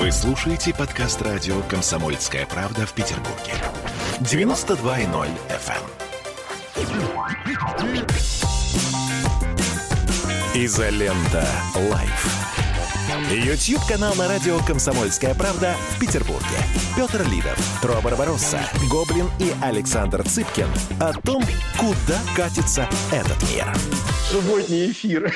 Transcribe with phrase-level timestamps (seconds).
[0.00, 3.52] Вы слушаете подкаст радио «Комсомольская правда» в Петербурге.
[4.20, 5.84] 92.0 FM.
[10.54, 11.46] Изолента.
[11.90, 12.26] Live.
[13.30, 16.46] Ютьюб-канал на радио «Комсомольская правда» в Петербурге.
[16.96, 18.60] Петр Лидов, Тро Барбаросса,
[18.90, 21.44] Гоблин и Александр Цыпкин о том,
[21.76, 23.66] куда катится этот мир.
[24.30, 25.30] Субботний эфир.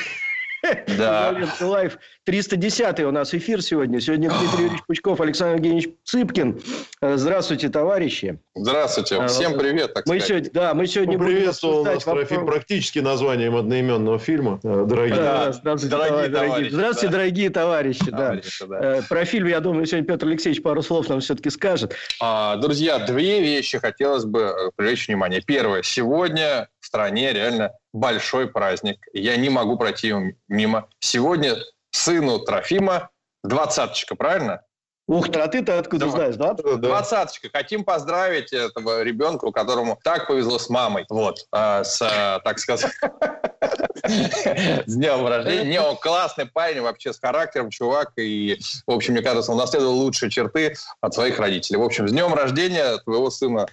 [0.87, 1.35] Да.
[1.61, 1.99] Лайв.
[2.25, 4.01] 310 у нас эфир сегодня.
[4.01, 6.59] Сегодня Дмитрий Юрьевич Пучков, Александр Евгеньевич Цыпкин.
[7.01, 8.39] Э, Здравствуйте, товарищи.
[8.55, 9.17] Здравствуйте.
[9.17, 10.27] А, Всем привет, так Мы сказать.
[10.27, 14.59] сегодня, да, мы сегодня Приветствовал нас вопрос- практически названием одноименного фильма.
[14.63, 15.15] Э, Дорогие.
[15.17, 16.49] Да, Да, здравствуйте, дорогие товарищи, дорогие.
[16.49, 17.11] товарищи, Здравствуйте, да.
[17.11, 18.05] дорогие товарищи.
[18.11, 18.17] да.
[18.17, 18.79] Товарищи, да.
[18.97, 21.93] Э, Про фильм, я думаю, сегодня Петр Алексеевич пару слов нам все-таки скажет.
[22.19, 25.41] А, Друзья, две вещи хотелось бы э, привлечь внимание.
[25.45, 25.83] Первое.
[25.83, 28.97] Сегодня в стране реально большой праздник.
[29.13, 30.11] Я не могу пройти
[30.47, 30.87] мимо.
[30.99, 31.55] Сегодня
[31.95, 33.09] сыну Трофима
[33.43, 34.61] двадцаточка, правильно?
[35.07, 36.11] Ух ты, а ты-то откуда Да.
[36.11, 36.53] знаешь, да?
[36.53, 37.49] Двадцаточка.
[37.53, 41.05] Хотим поздравить этого ребенка, у которому так повезло с мамой.
[41.09, 41.45] Вот.
[41.51, 42.91] а, с, а, так сказать,
[44.03, 45.69] с днем рождения.
[45.69, 48.13] Не, он классный парень, вообще с характером, чувак.
[48.17, 48.57] И,
[48.87, 51.77] в общем, мне кажется, он наследовал лучшие черты от своих родителей.
[51.77, 53.67] В общем, с днем рождения твоего сына.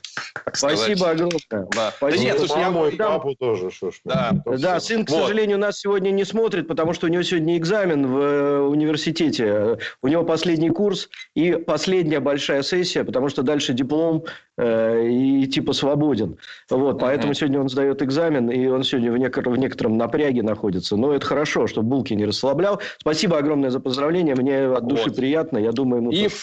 [0.53, 1.41] Спасибо огромное.
[1.51, 1.93] Да.
[2.11, 3.71] Нет, слушай, я дам- папу тоже.
[3.71, 4.33] Что ж, Да.
[4.45, 8.19] Да, сын, к сожалению, нас сегодня не смотрит, потому что у него сегодня экзамен в
[8.19, 9.79] э, университете.
[10.03, 14.25] У него последний курс и последняя большая сессия, потому что дальше диплом
[14.59, 16.37] э, и типа свободен.
[16.71, 20.97] Вот, поэтому сегодня он сдает экзамен, и он сегодня в, некор- в некотором напряге находится.
[20.97, 22.81] Но это хорошо, что Булки не расслаблял.
[22.99, 24.35] Спасибо огромное за поздравление.
[24.35, 25.17] Мне от души Вот.
[25.17, 25.59] приятно.
[25.59, 26.35] Я думаю, ему И тоже.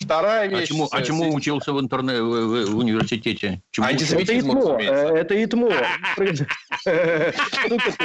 [0.00, 0.68] вторая А вещь.
[0.68, 3.60] чему, а чему учился в интернете, в, в- в университете?
[3.72, 5.18] Чему Антисемит- Это Антисемитизму, ИТМО.
[5.18, 5.70] Это ИТМО.
[7.64, 8.04] Штука ты.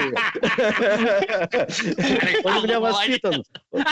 [2.44, 3.44] Он у меня воспитан.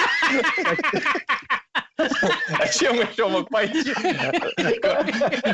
[2.59, 3.93] А чем еще мог пойти?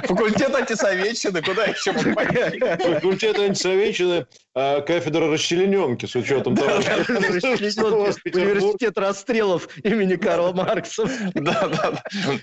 [0.08, 2.60] Факультет антисоветчины, куда еще мог пойти?
[2.60, 4.26] Факультет антисоветчины,
[4.56, 6.92] а, кафедра расчлененки с учетом того, что.
[8.34, 11.06] Университет расстрелов имени Карла Маркса.
[11.34, 11.92] Да, да,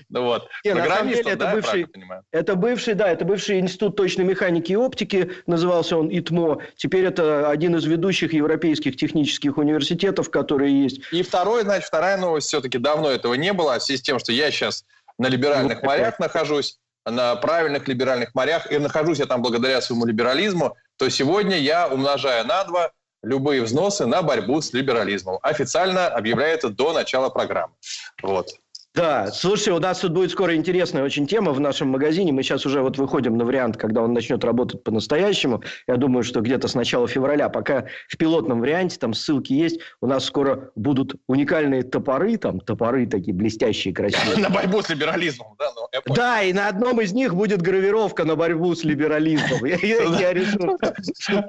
[0.09, 0.21] да.
[0.21, 0.47] Вот.
[0.63, 1.87] Не, на самом Программистом, деле, это бывший-?
[2.31, 6.59] Это бывший, да, это бывший институт точной механики и оптики, назывался он ИТМО.
[6.75, 11.01] Теперь это один из ведущих европейских технических университетов, которые есть.
[11.11, 14.19] И второе, значит, вторая новость, все-таки давно этого не было, а в связи с тем,
[14.19, 14.85] что я сейчас
[15.17, 20.05] на либеральных Ну, морях нахожусь, на правильных либеральных морях, и нахожусь я там благодаря своему
[20.05, 22.91] либерализму, то сегодня я умножаю на два
[23.23, 25.39] любые взносы на борьбу с либерализмом.
[25.41, 27.73] Официально объявляется до начала программы.
[28.21, 28.49] Вот.
[28.95, 32.31] Да, слушайте, у нас тут будет скоро интересная очень тема в нашем магазине.
[32.31, 35.61] Мы сейчас уже вот выходим на вариант, когда он начнет работать по-настоящему.
[35.85, 40.07] Я думаю, что где-то с начала февраля, пока в пилотном варианте, там ссылки есть, у
[40.07, 44.37] нас скоро будут уникальные топоры, там топоры такие блестящие, красивые.
[44.45, 45.65] На борьбу с либерализмом, да?
[45.75, 46.15] Ну.
[46.15, 49.65] Да, и на одном из них будет гравировка на борьбу с либерализмом.
[49.65, 50.77] Я- решу.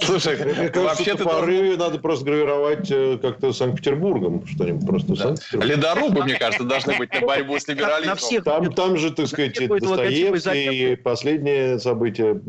[0.01, 5.35] Слушай, вообще топоры надо просто гравировать э, как-то Санкт-Петербургом, что-нибудь просто.
[5.53, 8.17] Ледорубы, мне кажется, должны быть на борьбу с На либерализмом.
[8.17, 12.41] всех Там, там же, так сказать, Достоевский и последние события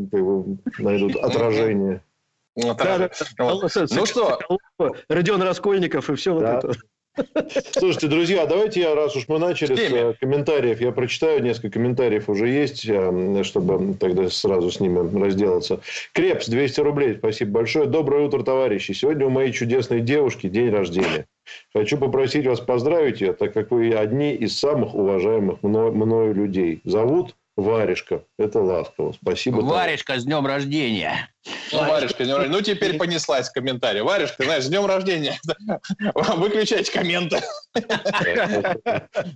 [0.80, 2.02] найдут отражение.
[2.56, 3.10] Ну, Да.
[3.38, 3.72] Вот.
[3.76, 3.86] да.
[3.92, 4.40] Ну что,
[5.10, 6.72] Родион Раскольников и все вот это.
[7.72, 12.30] Слушайте, друзья, давайте я, раз уж мы начали с э, комментариев, я прочитаю, несколько комментариев
[12.30, 15.80] уже есть, э, чтобы тогда сразу с ними разделаться.
[16.14, 17.88] Крепс, 200 рублей, спасибо большое.
[17.88, 18.92] Доброе утро, товарищи.
[18.92, 21.26] Сегодня у моей чудесной девушки день рождения.
[21.74, 26.82] Хочу попросить вас поздравить ее, так как вы одни из самых уважаемых мно- мною людей.
[26.84, 28.24] Зовут Варежка.
[28.40, 29.14] Это ласково.
[29.20, 29.62] Спасибо.
[29.62, 31.30] Варежка, с днем рождения.
[31.72, 32.56] ну, Варежка, с днем рождения.
[32.58, 34.02] ну теперь понеслась комментарий.
[34.02, 35.40] Варежка, знаешь, с днем рождения.
[36.14, 37.42] Выключайте комменты.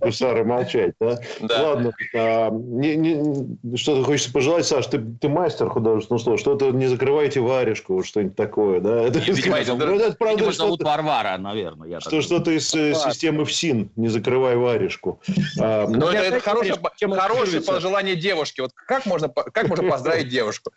[0.02, 1.20] Гусары молчать, да?
[1.40, 1.70] Да.
[1.70, 6.88] Ладно, а, не- не- что-то хочется пожелать, Саш, ты, ты мастер художественного слова, что-то не
[6.88, 9.02] закрывайте варежку, вот что-нибудь такое, да?
[9.02, 11.90] Это, видимо, это- Ну, это правда Видимо, зовут что-то, Варвара, наверное.
[11.90, 13.12] Я что, что-то из э, Ладно.
[13.14, 15.22] системы ФСИН, не закрывай варежку.
[15.60, 16.76] А, Ну, это, это хорошее,
[17.10, 18.62] хорошее пожелание девушке.
[18.62, 20.72] Вот как можно, как можно поздравить девушку?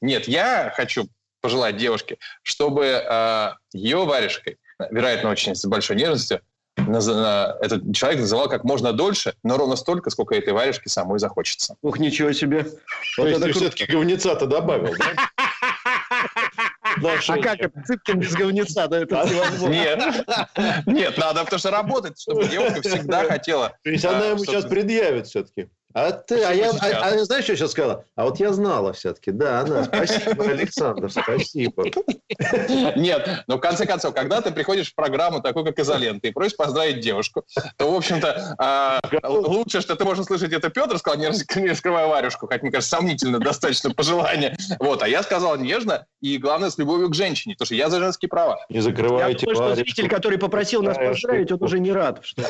[0.00, 1.08] Нет, я хочу
[1.40, 4.58] пожелать девушке, чтобы э, ее варежкой,
[4.90, 6.40] вероятно, очень с большой нежностью,
[6.76, 11.74] этот человек называл как можно дольше, но ровно столько, сколько этой варежки самой захочется.
[11.82, 12.62] Ух, ничего себе.
[12.62, 12.70] то
[13.18, 13.58] Вот есть это ты круто.
[13.58, 15.30] все-таки говнеца-то добавил, да?
[17.00, 17.82] А как это?
[17.84, 19.68] Цыпкин без говнеца, да, это невозможно.
[19.68, 20.26] Нет,
[20.86, 23.76] нет, надо потому что работать, чтобы девушка всегда хотела.
[23.84, 25.68] То есть она а, ему сейчас предъявит все-таки.
[25.98, 28.04] А ты, а я, а, а знаешь, что я сейчас сказала?
[28.14, 29.32] А вот я знала все-таки.
[29.32, 29.84] Да, она.
[29.84, 31.86] Спасибо, Александр, спасибо.
[32.96, 36.56] Нет, но в конце концов, когда ты приходишь в программу такую, как «Изолента», и просишь
[36.56, 37.44] поздравить девушку,
[37.76, 41.18] то, в общем-то, а, лучше, что ты можешь услышать, это Петр сказал,
[41.56, 44.56] не, раскрывая варежку, хотя, мне кажется, сомнительно достаточно пожелание.
[44.78, 47.98] Вот, а я сказал нежно и, главное, с любовью к женщине, потому что я за
[47.98, 48.58] женские права.
[48.68, 52.20] Не закрывайте Я думаю, что зритель, который попросил нас поздравить, он уже не рад.
[52.22, 52.44] Что...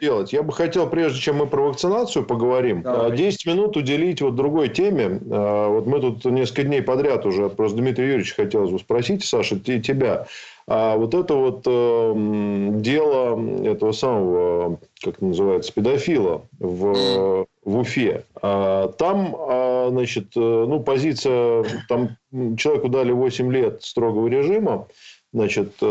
[0.00, 0.32] Делать.
[0.32, 3.16] Я бы хотел, прежде чем мы про вакцинацию поговорим, Давай.
[3.16, 5.20] 10 минут уделить вот другой теме.
[5.30, 9.58] А, вот мы тут несколько дней подряд уже, просто Дмитрий Юрьевич хотелось бы спросить, Саша,
[9.58, 10.26] ты, тебя.
[10.68, 12.12] А вот это вот э,
[12.80, 18.24] дело этого самого, как называется, педофила в, в Уфе.
[18.42, 22.16] А, там, а, значит, э, ну, позиция, там
[22.56, 24.88] человеку дали 8 лет строгого режима.
[25.36, 25.86] Значит, э,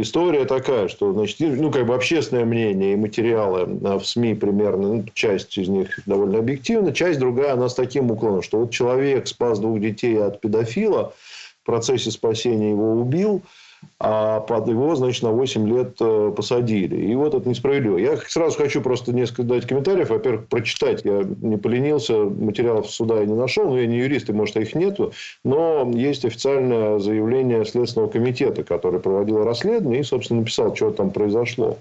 [0.00, 4.94] история такая, что, значит, ну, как бы общественное мнение и материалы э, в СМИ примерно,
[4.94, 9.28] ну, часть из них довольно объективна, часть другая, она с таким уклоном, что вот человек
[9.28, 11.14] спас двух детей от педофила,
[11.62, 13.42] в процессе спасения его убил–
[13.98, 16.96] а его, значит, на 8 лет э, посадили.
[16.96, 17.98] И вот это несправедливо.
[17.98, 20.10] Я сразу хочу просто несколько дать комментариев.
[20.10, 21.04] Во-первых, прочитать.
[21.04, 23.64] Я не поленился, материалов суда я не нашел.
[23.70, 25.12] Но я не юрист, и, может, их нету.
[25.44, 31.78] Но есть официальное заявление Следственного комитета, который проводил расследование и, собственно, написал, что там произошло.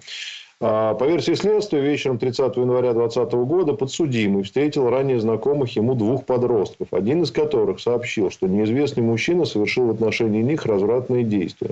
[0.66, 6.26] А, по версии следствия, вечером 30 января 2020 года подсудимый встретил ранее знакомых ему двух
[6.26, 11.72] подростков, один из которых сообщил, что неизвестный мужчина совершил в отношении них развратные действия.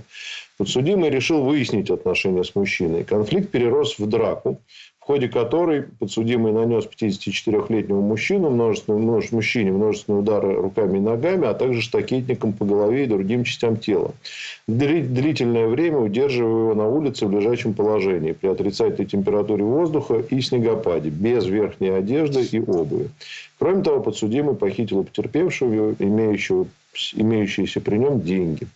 [0.58, 3.06] Подсудимый решил выяснить отношения с мужчиной.
[3.06, 4.60] Конфликт перерос в драку
[5.02, 11.48] в ходе которой подсудимый нанес 54-летнему мужчину, множественные, множественные, мужчине множественные удары руками и ногами,
[11.48, 14.14] а также штакетником по голове и другим частям тела.
[14.68, 21.10] Длительное время удерживая его на улице в лежачем положении при отрицательной температуре воздуха и снегопаде,
[21.10, 23.10] без верхней одежды и обуви.
[23.58, 26.68] Кроме того, подсудимый похитил у потерпевшего имеющего,
[27.16, 28.68] имеющиеся при нем деньги.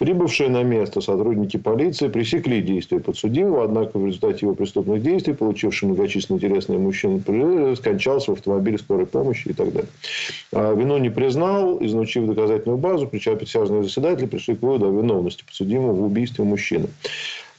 [0.00, 5.88] Прибывшие на место сотрудники полиции пресекли действия подсудимого, однако в результате его преступных действий, получивший
[5.88, 9.90] многочисленные интересные мужчины, скончался в автомобиле скорой помощи и так далее.
[10.54, 15.92] А вину не признал, изучив доказательную базу, присяжные заседатели пришли к выводу о виновности подсудимого
[15.92, 16.86] в убийстве мужчины.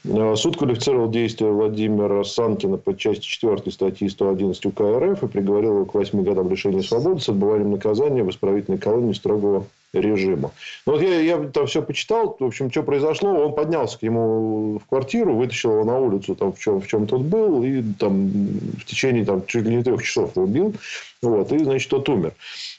[0.10, 5.74] А, суд квалифицировал действия Владимира Санкина по части 4 статьи 111 УК РФ и приговорил
[5.76, 10.52] его к 8 годам лишения свободы с отбыванием наказания в исправительной колонии строгого режима.
[10.86, 13.30] Ну, вот я, я там все почитал, в общем, что произошло.
[13.30, 17.08] Он поднялся к нему в квартиру, вытащил его на улицу, там, в чем, в чем
[17.08, 18.28] тот был, и там
[18.78, 20.74] в течение там, чуть ли не трех часов убил.
[21.22, 22.34] Вот, и, значит, тот умер.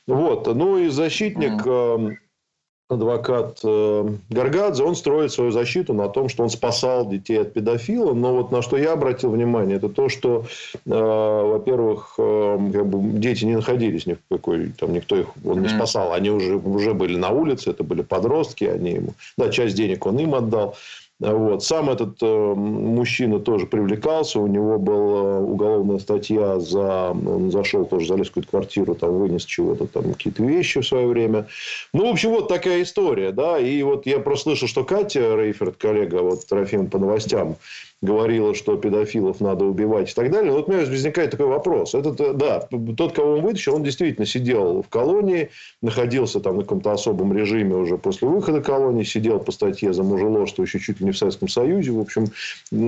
[0.07, 0.47] Вот.
[0.47, 1.67] Ну, и защитник...
[1.67, 2.17] Mm
[2.93, 8.15] адвокат э, Гаргадзе, он строит свою защиту на том, что он спасал детей от педофила.
[8.15, 10.45] Но вот на что я обратил внимание, это то, что,
[10.75, 15.63] э, во-первых, э, как бы дети не находились ни в какой, там никто их он
[15.63, 19.77] не спасал, они уже уже были на улице, это были подростки, они ему, да, часть
[19.77, 20.77] денег он им отдал.
[21.23, 21.63] Вот.
[21.63, 24.41] Сам этот э, мужчина тоже привлекался.
[24.41, 27.11] У него была уголовная статья за...
[27.11, 31.07] Он зашел тоже, залез в какую-то квартиру, там вынес чего-то, там какие-то вещи в свое
[31.07, 31.47] время.
[31.93, 33.31] Ну, в общем, вот такая история.
[33.31, 33.57] Да?
[33.57, 37.57] И вот я прослышал, что Катя Рейферт, коллега вот Трофим по новостям,
[38.03, 40.53] говорила, что педофилов надо убивать и так далее.
[40.53, 41.95] Вот у меня возникает такой вопрос.
[41.95, 45.51] Этот, э, да, тот, кого он вытащил, он действительно сидел в колонии,
[45.81, 50.63] находился там на каком-то особом режиме уже после выхода колонии, сидел по статье за мужеложство
[50.63, 51.93] еще чуть ли не в Советском Союзе.
[51.93, 52.27] В общем,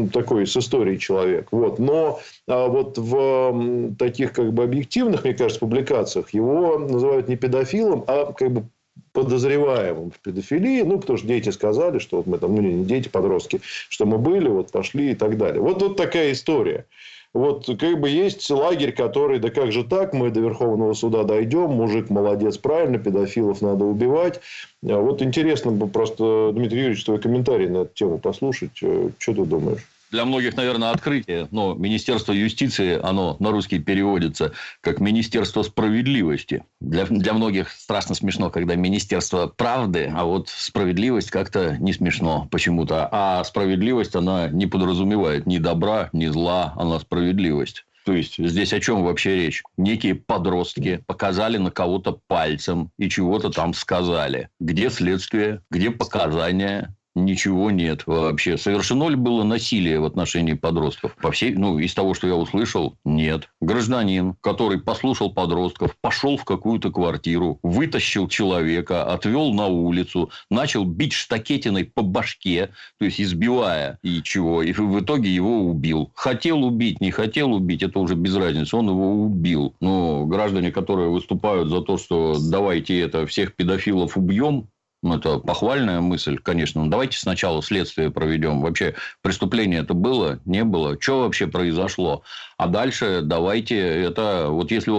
[0.09, 1.49] такой с историей человек.
[1.53, 1.79] Вот.
[1.79, 2.19] Но
[2.49, 8.33] а вот в таких как бы объективных, мне кажется, публикациях его называют не педофилом, а
[8.33, 8.65] как бы
[9.15, 13.09] подозреваемым в педофилии, ну, потому что дети сказали, что вот мы там, ну, не дети,
[13.09, 15.63] подростки, что мы были, вот пошли и так далее.
[15.63, 16.85] Вот, вот такая история.
[17.33, 21.71] Вот как бы есть лагерь, который, да как же так, мы до Верховного суда дойдем,
[21.71, 24.41] мужик молодец, правильно, педофилов надо убивать.
[24.89, 28.79] А вот интересно бы просто, Дмитрий Юрьевич, твой комментарий на эту тему послушать.
[28.83, 29.85] Э, что ты думаешь?
[30.15, 36.65] Для многих, наверное, открытие, но Министерство юстиции, оно на русский переводится как Министерство справедливости.
[36.81, 43.09] Для, для многих страшно смешно, когда Министерство правды, а вот справедливость как-то не смешно почему-то.
[43.11, 47.85] А справедливость, она не подразумевает ни добра, ни зла, она справедливость.
[48.05, 49.65] То есть, здесь о чем вообще речь?
[49.77, 54.49] Некие подростки показали на кого-то пальцем и чего-то там сказали.
[54.61, 55.63] Где следствие?
[55.71, 56.95] Где показания?
[57.17, 58.59] Ничего нет вообще.
[58.59, 61.15] Совершено ли было насилие в отношении подростков?
[61.23, 63.49] По всей, ну, из того, что я услышал, нет.
[63.61, 71.13] Гражданин, который послушал подростков, пошел в какую-то квартиру, вытащил человека, отвел на улицу, начал бить
[71.13, 76.11] штакетиной по башке, то есть избивая и чего, и в итоге его убил.
[76.17, 79.77] Хотел убить, не хотел убить, это уже без разницы, он его убил.
[79.81, 84.69] Но граждане, которые выступают за то, что давайте это всех педофилов убьем,
[85.05, 86.83] ну, это похвальная мысль, конечно.
[86.83, 88.63] Но давайте сначала следствие проведем.
[88.63, 90.99] Вообще, преступление это было, не было?
[90.99, 92.23] Что вообще произошло?
[92.57, 94.47] А дальше давайте это...
[94.49, 94.91] Вот если,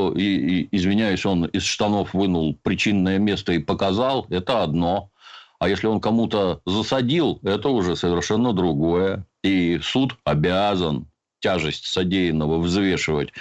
[0.72, 5.10] извиняюсь, он из штанов вынул причинное место и показал, это одно.
[5.58, 9.26] А если он кому-то засадил, это уже совершенно другое.
[9.44, 11.08] И суд обязан
[11.40, 13.32] тяжесть содеянного взвешивать.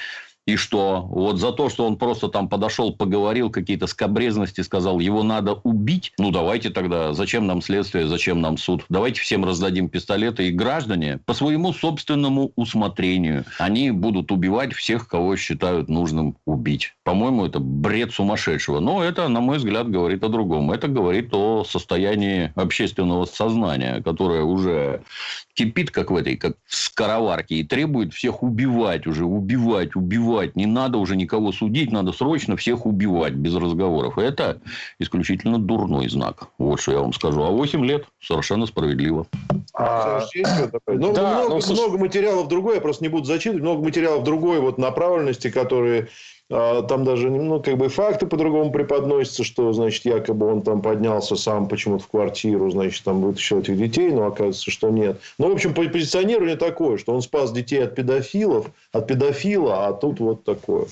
[0.46, 1.06] И что?
[1.08, 6.12] Вот за то, что он просто там подошел, поговорил, какие-то скобрезности сказал, его надо убить.
[6.18, 8.84] Ну, давайте тогда, зачем нам следствие, зачем нам суд?
[8.90, 15.36] Давайте всем раздадим пистолеты, и граждане по своему собственному усмотрению, они будут убивать всех, кого
[15.36, 16.94] считают нужным убить.
[17.04, 18.80] По-моему, это бред сумасшедшего.
[18.80, 20.70] Но это, на мой взгляд, говорит о другом.
[20.72, 25.02] Это говорит о состоянии общественного сознания, которое уже
[25.54, 30.33] кипит, как в этой, как в скороварке, и требует всех убивать уже, убивать, убивать.
[30.54, 34.18] Не надо уже никого судить, надо срочно всех убивать без разговоров.
[34.18, 34.60] Это
[34.98, 36.48] исключительно дурной знак.
[36.58, 37.42] Вот что я вам скажу.
[37.42, 39.26] А 8 лет совершенно справедливо.
[39.74, 40.24] А,
[40.86, 44.60] ну, да, много, ну, много материалов другой, я просто не буду зачитывать, много материалов другой
[44.60, 46.08] вот направленности, которые
[46.50, 51.68] там даже, ну, как бы факты по-другому преподносятся, что, значит, якобы он там поднялся сам
[51.68, 55.20] почему-то в квартиру, значит, там вытащил этих детей, но оказывается, что нет.
[55.38, 60.20] Ну, в общем, позиционирование такое, что он спас детей от педофилов, от педофила, а тут
[60.20, 60.86] вот такое.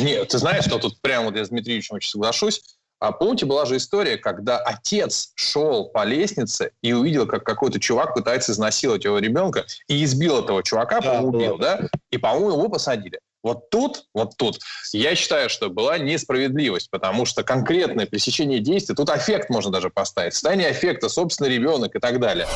[0.00, 2.62] Нет, ты знаешь, что тут прямо вот я с Дмитриевичем очень соглашусь.
[3.00, 8.14] А помните, была же история, когда отец шел по лестнице и увидел, как какой-то чувак
[8.14, 11.88] пытается изнасиловать его ребенка и избил этого чувака, да, по-моему, убил, да?
[12.10, 13.18] И, по-моему, его посадили.
[13.44, 14.58] Вот тут, вот тут,
[14.94, 20.32] я считаю, что была несправедливость, потому что конкретное пресечение действия, тут эффект можно даже поставить,
[20.32, 22.46] состояние эффекта, собственно, ребенок и так далее.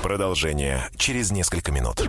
[0.00, 2.00] Продолжение через несколько минут.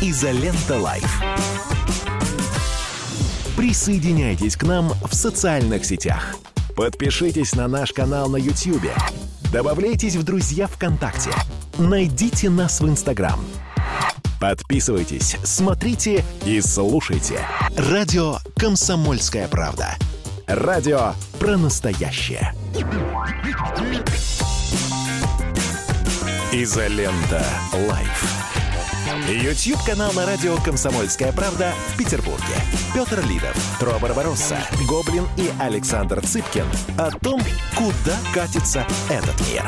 [0.00, 1.22] Изолента Live.
[3.58, 6.34] Присоединяйтесь к нам в социальных сетях.
[6.74, 8.90] Подпишитесь на наш канал на YouTube.
[9.52, 11.30] Добавляйтесь в друзья ВКонтакте.
[11.76, 13.38] Найдите нас в Инстаграм–
[14.44, 17.40] Подписывайтесь, смотрите и слушайте.
[17.78, 19.96] Радио «Комсомольская правда».
[20.46, 22.52] Радио про настоящее.
[26.52, 27.42] Изолента.
[27.88, 28.24] Live.
[29.30, 32.42] Ютьюб-канал на радио «Комсомольская правда» в Петербурге.
[32.92, 36.66] Петр Лидов, Тро Барбаросса, Гоблин и Александр Цыпкин
[36.98, 37.40] о том,
[37.74, 39.64] куда катится этот мир.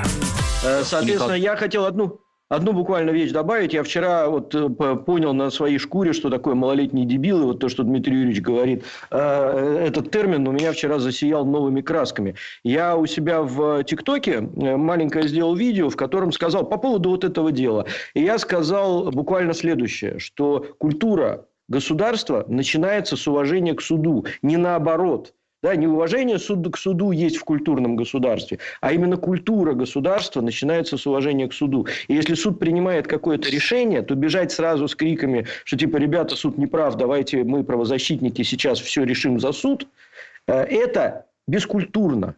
[0.65, 3.75] Э, соответственно, я хотел одну Одну буквально вещь добавить.
[3.75, 7.43] Я вчера вот э, понял на своей шкуре, что такое малолетний дебил.
[7.43, 8.85] И вот то, что Дмитрий Юрьевич говорит.
[9.11, 12.37] Э, этот термин у меня вчера засиял новыми красками.
[12.63, 17.25] Я у себя в ТикТоке э, маленькое сделал видео, в котором сказал по поводу вот
[17.25, 17.85] этого дела.
[18.15, 25.35] И я сказал буквально следующее, что культура государства начинается с уважения к суду, не наоборот.
[25.63, 30.99] Да, не уважение суд, к суду есть в культурном государстве, а именно культура государства начинается
[30.99, 31.87] с уважения к суду.
[32.09, 36.59] И если суд принимает какое-то решение, то бежать сразу с криками, что типа, ребята, суд
[36.59, 39.89] не прав, давайте мы, правозащитники, сейчас все решим за суд,
[40.47, 42.37] э, это бескультурно.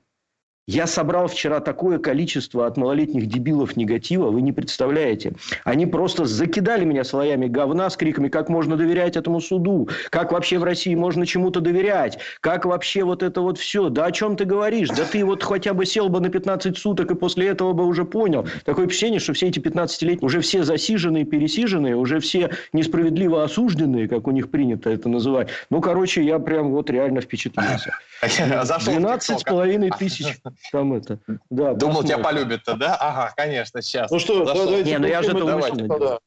[0.69, 5.33] Я собрал вчера такое количество от малолетних дебилов негатива, вы не представляете.
[5.65, 10.59] Они просто закидали меня слоями говна с криками, как можно доверять этому суду, как вообще
[10.59, 14.45] в России можно чему-то доверять, как вообще вот это вот все, да о чем ты
[14.45, 17.87] говоришь, да ты вот хотя бы сел бы на 15 суток и после этого бы
[17.87, 18.47] уже понял.
[18.67, 24.27] Такое впечатление, что все эти 15-летние уже все засиженные, пересиженные, уже все несправедливо осужденные, как
[24.27, 25.49] у них принято это называть.
[25.71, 27.95] Ну, короче, я прям вот реально впечатлился.
[28.21, 30.37] 12 с половиной тысяч
[30.73, 31.19] там это.
[31.51, 32.97] Да, Думал, тебя полюбят-то, да?
[33.01, 34.11] Ага, конечно, сейчас.
[34.11, 34.67] Ну что, Зашел.
[34.67, 34.91] давайте.
[34.91, 36.19] Не, ну я же это давайте.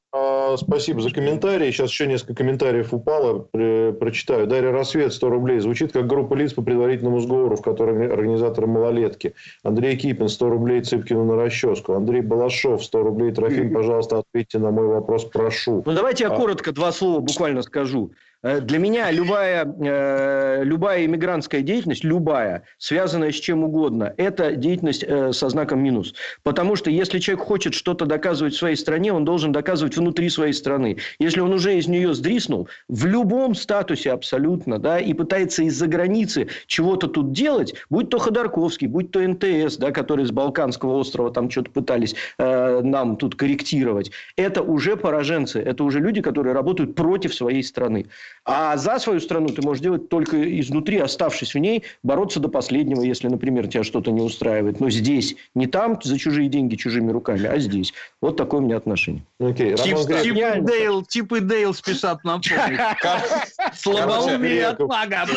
[0.58, 1.72] Спасибо за комментарии.
[1.72, 3.48] Сейчас еще несколько комментариев упало.
[3.94, 4.48] Прочитаю.
[4.48, 5.60] Дарья Рассвет, 100 рублей.
[5.60, 9.34] Звучит как группа лиц по предварительному сговору, в котором организаторы малолетки.
[9.64, 11.94] Андрей Кипин, 100 рублей Цыпкину на расческу.
[11.94, 13.32] Андрей Балашов, 100 рублей.
[13.32, 15.84] Трофим, пожалуйста, ответьте на мой вопрос, прошу.
[15.86, 16.36] Ну, давайте я а...
[16.36, 18.12] коротко два слова буквально скажу.
[18.44, 25.04] Э, для меня любая, э, любая иммигрантская деятельность, любая, связанная с чем угодно, это деятельность
[25.04, 26.14] э, со знаком минус.
[26.44, 30.54] Потому что если человек хочет что-то доказывать в своей стране, он должен доказывать внутри своей
[30.54, 30.98] страны.
[31.20, 36.48] Если он уже из нее сдриснул, в любом статусе абсолютно, да, и пытается из-за границы
[36.68, 41.50] чего-то тут делать, будь то Ходорковский, будь то НТС, да, который с Балканского острова там
[41.50, 47.34] что-то пытались э, нам тут корректировать, это уже пораженцы, это уже люди, которые работают против
[47.34, 48.08] своей страны.
[48.44, 53.02] А за свою страну ты можешь делать только изнутри, оставшись в ней, бороться до последнего,
[53.02, 54.80] если, например, тебя что-то не устраивает.
[54.80, 57.94] Но здесь, не там за чужие деньги, чужими руками, а здесь.
[58.22, 59.24] Вот такое у меня отношение.
[59.40, 59.76] Окей.
[59.96, 62.42] Тип, Тип, и Дейл, Тип и Дейл спешат нам
[63.74, 65.26] Слабоумие от мага.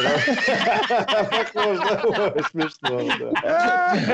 [2.50, 3.00] Смешно,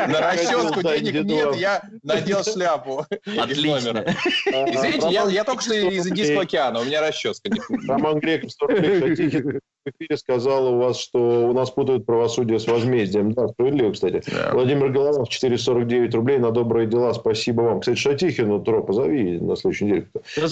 [0.09, 3.07] На расческу денег нет, я надел шляпу.
[3.39, 4.05] Отлично.
[4.47, 7.51] Извините, я только что из Индийского океана, у меня расческа.
[7.89, 13.33] Роман Греков, 40 в эфире сказал у вас, что у нас путают правосудие с возмездием.
[13.33, 14.23] Да, справедливо, кстати.
[14.31, 14.53] Да.
[14.53, 17.13] Владимир Голованов, 449 рублей на добрые дела.
[17.13, 17.81] Спасибо вам.
[17.81, 20.07] Кстати, Шатихину, Тро, позови на следующей неделе.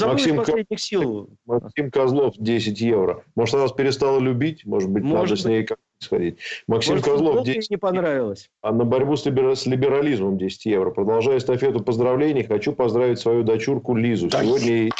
[0.06, 1.28] Максим, последних сил.
[1.46, 3.22] Максим Козлов, 10 евро.
[3.34, 4.64] Может, она вас перестала любить?
[4.64, 5.40] Может быть, Может надо быть.
[5.40, 6.38] с ней как сходить.
[6.66, 8.50] Максим Может, Козлов, 10 не понравилось.
[8.62, 9.56] А на борьбу с, либер...
[9.56, 10.90] с либерализмом 10 евро.
[10.90, 14.30] Продолжая эстафету поздравлений, хочу поздравить свою дочурку Лизу.
[14.30, 14.92] Сегодня ей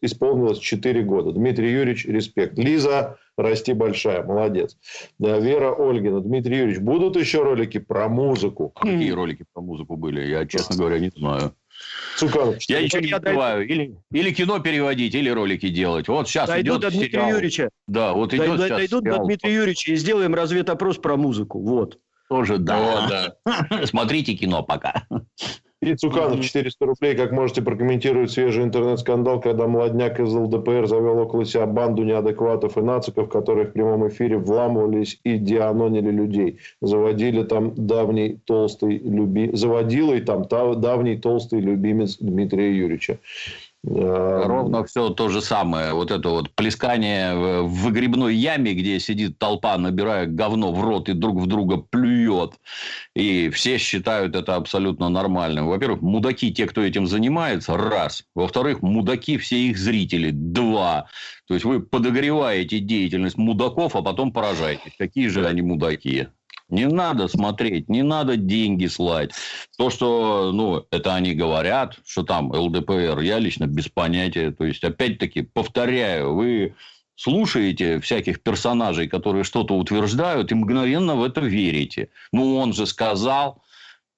[0.00, 1.32] исполнилось 4 года.
[1.32, 2.58] Дмитрий Юрьевич, респект.
[2.58, 4.76] Лиза, расти большая, молодец.
[5.18, 8.70] Вера Ольгина, Дмитрий Юрьевич, будут еще ролики про музыку?
[8.70, 10.22] Какие ролики про музыку были?
[10.26, 11.54] Я, честно говоря, не знаю.
[12.16, 13.66] Цуканов, я ничего не успеваю.
[13.66, 16.06] Или, или кино переводить, или ролики делать.
[16.08, 17.30] Вот сейчас Дойдут идет до Дмитрия сериал.
[17.30, 17.68] Юрьевича.
[17.88, 19.18] Да, вот идет Дойдут сейчас Дойдут сериал.
[19.18, 21.60] до Дмитрия Юрьевича и сделаем разведопрос про музыку.
[21.60, 21.98] Вот.
[22.28, 23.34] Тоже да.
[23.44, 23.86] Да.
[23.86, 25.06] Смотрите кино пока.
[25.84, 27.14] И Цуканов 400 рублей.
[27.14, 32.80] Как можете прокомментировать свежий интернет-скандал, когда молодняк из ЛДПР завел около себя банду неадекватов и
[32.80, 36.58] нациков, которые в прямом эфире вламывались и дианонили людей.
[36.80, 39.50] Заводили там давний толстый люби...
[39.52, 43.18] Заводила и там давний толстый любимец Дмитрия Юрьевича.
[43.86, 45.92] Ровно все то же самое.
[45.92, 51.12] Вот это вот плескание в выгребной яме, где сидит толпа, набирая говно в рот и
[51.12, 52.52] друг в друга плюет.
[53.14, 55.66] И все считают это абсолютно нормальным.
[55.66, 58.24] Во-первых, мудаки те, кто этим занимается, раз.
[58.34, 61.06] Во-вторых, мудаки все их зрители, два.
[61.46, 64.94] То есть, вы подогреваете деятельность мудаков, а потом поражаетесь.
[64.96, 66.28] Какие же они мудаки?
[66.70, 69.32] Не надо смотреть, не надо деньги слать.
[69.76, 74.50] То, что, ну, это они говорят, что там ЛДПР, я лично без понятия.
[74.50, 76.74] То есть, опять-таки, повторяю, вы
[77.16, 82.08] слушаете всяких персонажей, которые что-то утверждают, и мгновенно в это верите.
[82.32, 83.62] Ну, он же сказал.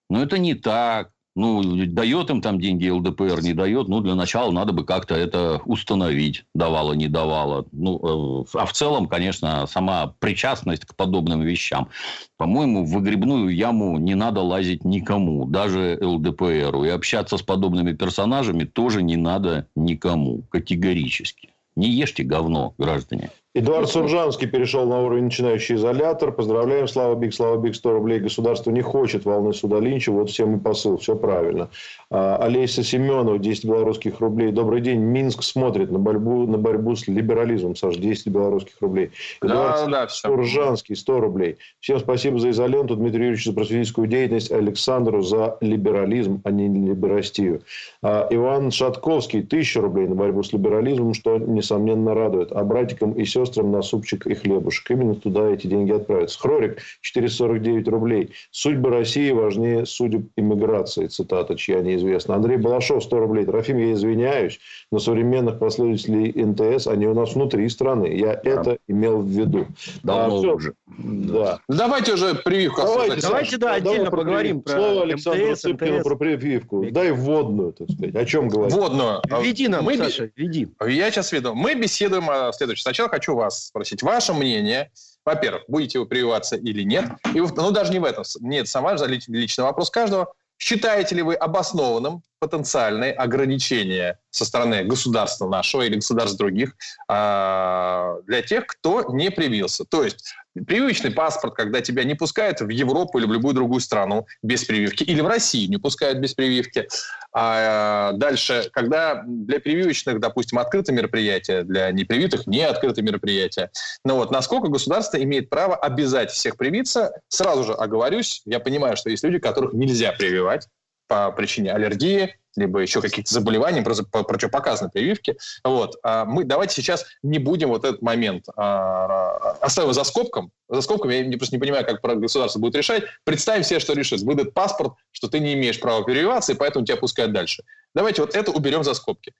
[0.08, 1.10] Но это не так.
[1.36, 3.88] Ну, дает им там деньги ЛДПР, не дает.
[3.88, 7.66] Ну, для начала надо бы как-то это установить, давала, не давала.
[7.72, 11.90] Ну, э, а в целом, конечно, сама причастность к подобным вещам.
[12.38, 16.84] По-моему, в выгребную яму не надо лазить никому, даже ЛДПРу.
[16.84, 21.50] И общаться с подобными персонажами тоже не надо никому, категорически.
[21.76, 23.30] Не ешьте говно, граждане.
[23.56, 26.30] Эдуард Суржанский перешел на уровень начинающий изолятор.
[26.30, 28.20] Поздравляем, Слава Биг, Слава Биг, 100 рублей.
[28.20, 30.12] Государство не хочет волны суда Линча.
[30.12, 31.70] Вот всем и посыл, все правильно.
[32.10, 34.52] А, Олеся Семенов, 10 белорусских рублей.
[34.52, 35.00] Добрый день.
[35.00, 37.76] Минск смотрит на борьбу, на борьбу с либерализмом.
[37.76, 39.12] Саш, 10 белорусских рублей.
[39.40, 41.56] Эдуард да, да, Суржанский, 100 рублей.
[41.80, 42.94] Всем спасибо за изоленту.
[42.94, 44.52] Дмитрий Юрьевич за просветительскую деятельность.
[44.52, 47.62] Александру за либерализм, а не либерастию.
[48.02, 52.52] А, Иван Шатковский, 1000 рублей на борьбу с либерализмом, что, несомненно, радует.
[52.52, 54.90] А братикам и сестрам сестрам на супчик и хлебушек.
[54.90, 56.38] Именно туда эти деньги отправятся.
[56.38, 58.30] Хрорик 449 рублей.
[58.50, 61.06] Судьба России важнее судеб иммиграции.
[61.06, 62.34] Цитата, чья неизвестна.
[62.34, 63.46] Андрей Балашов 100 рублей.
[63.46, 64.58] Трофим, я извиняюсь,
[64.90, 68.06] но современных последователей НТС, они у нас внутри страны.
[68.06, 68.40] Я да.
[68.42, 69.66] это имел в виду.
[70.02, 70.74] Давно а, уже.
[70.86, 71.60] Да.
[71.68, 72.82] Давайте уже прививку.
[72.82, 76.86] Давайте, давайте да, отдельно поговорим про Слово Александру МТС, Цыпкину про прививку.
[76.90, 78.14] Дай вводную, так сказать.
[78.14, 78.74] О чем говорить?
[78.74, 79.22] Вводную.
[79.40, 79.96] Веди нам, Мы...
[79.96, 80.68] Саша, веди.
[80.86, 81.54] Я сейчас веду.
[81.54, 82.82] Мы беседуем о следующем.
[82.82, 84.90] Сначала хочу вас спросить ваше мнение.
[85.24, 87.06] Во-первых, будете вы прививаться или нет.
[87.34, 88.24] И, ну, даже не в этом.
[88.40, 90.32] Нет, сам ваш личный вопрос каждого.
[90.58, 96.74] Считаете ли вы обоснованным потенциальные ограничения со стороны государства нашего или государств других
[97.08, 99.84] а, для тех, кто не привился?
[99.84, 100.32] То есть
[100.64, 105.02] прививочный паспорт, когда тебя не пускают в Европу или в любую другую страну без прививки,
[105.02, 106.88] или в Россию не пускают без прививки.
[107.32, 113.70] А дальше, когда для прививочных, допустим, открыто мероприятие, для непривитых не открыто мероприятие.
[114.04, 119.10] Ну вот, насколько государство имеет право обязать всех привиться, сразу же оговорюсь, я понимаю, что
[119.10, 120.68] есть люди, которых нельзя прививать,
[121.08, 125.36] по причине аллергии, либо еще каких-то заболеваний, противопоказаны прививки.
[125.64, 125.96] Вот.
[126.02, 130.50] А мы давайте сейчас не будем вот этот момент а, оставим за скобком.
[130.68, 133.04] За скобками я просто не понимаю, как государство будет решать.
[133.24, 134.22] Представим себе, что решит.
[134.22, 137.62] Выдает паспорт, что ты не имеешь права прививаться, и поэтому тебя пускают дальше.
[137.94, 139.32] Давайте вот это уберем за скобки.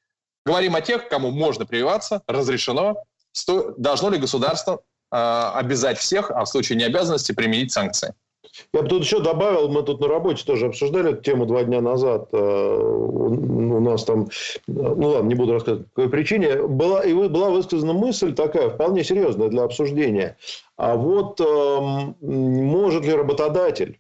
[0.45, 3.03] Говорим о тех, кому можно прививаться, разрешено.
[3.33, 3.75] Сто...
[3.77, 8.15] Должно ли государство э, обязать всех, а в случае необязанности применить санкции?
[8.73, 11.81] Я бы тут еще добавил, мы тут на работе тоже обсуждали эту тему два дня
[11.81, 12.29] назад.
[12.33, 14.29] Э, у нас там,
[14.67, 16.63] ну ладно, не буду рассказывать, по какой причине.
[16.63, 20.37] Была, и была высказана мысль такая, вполне серьезная для обсуждения.
[20.77, 23.99] А вот эм, может ли работодатель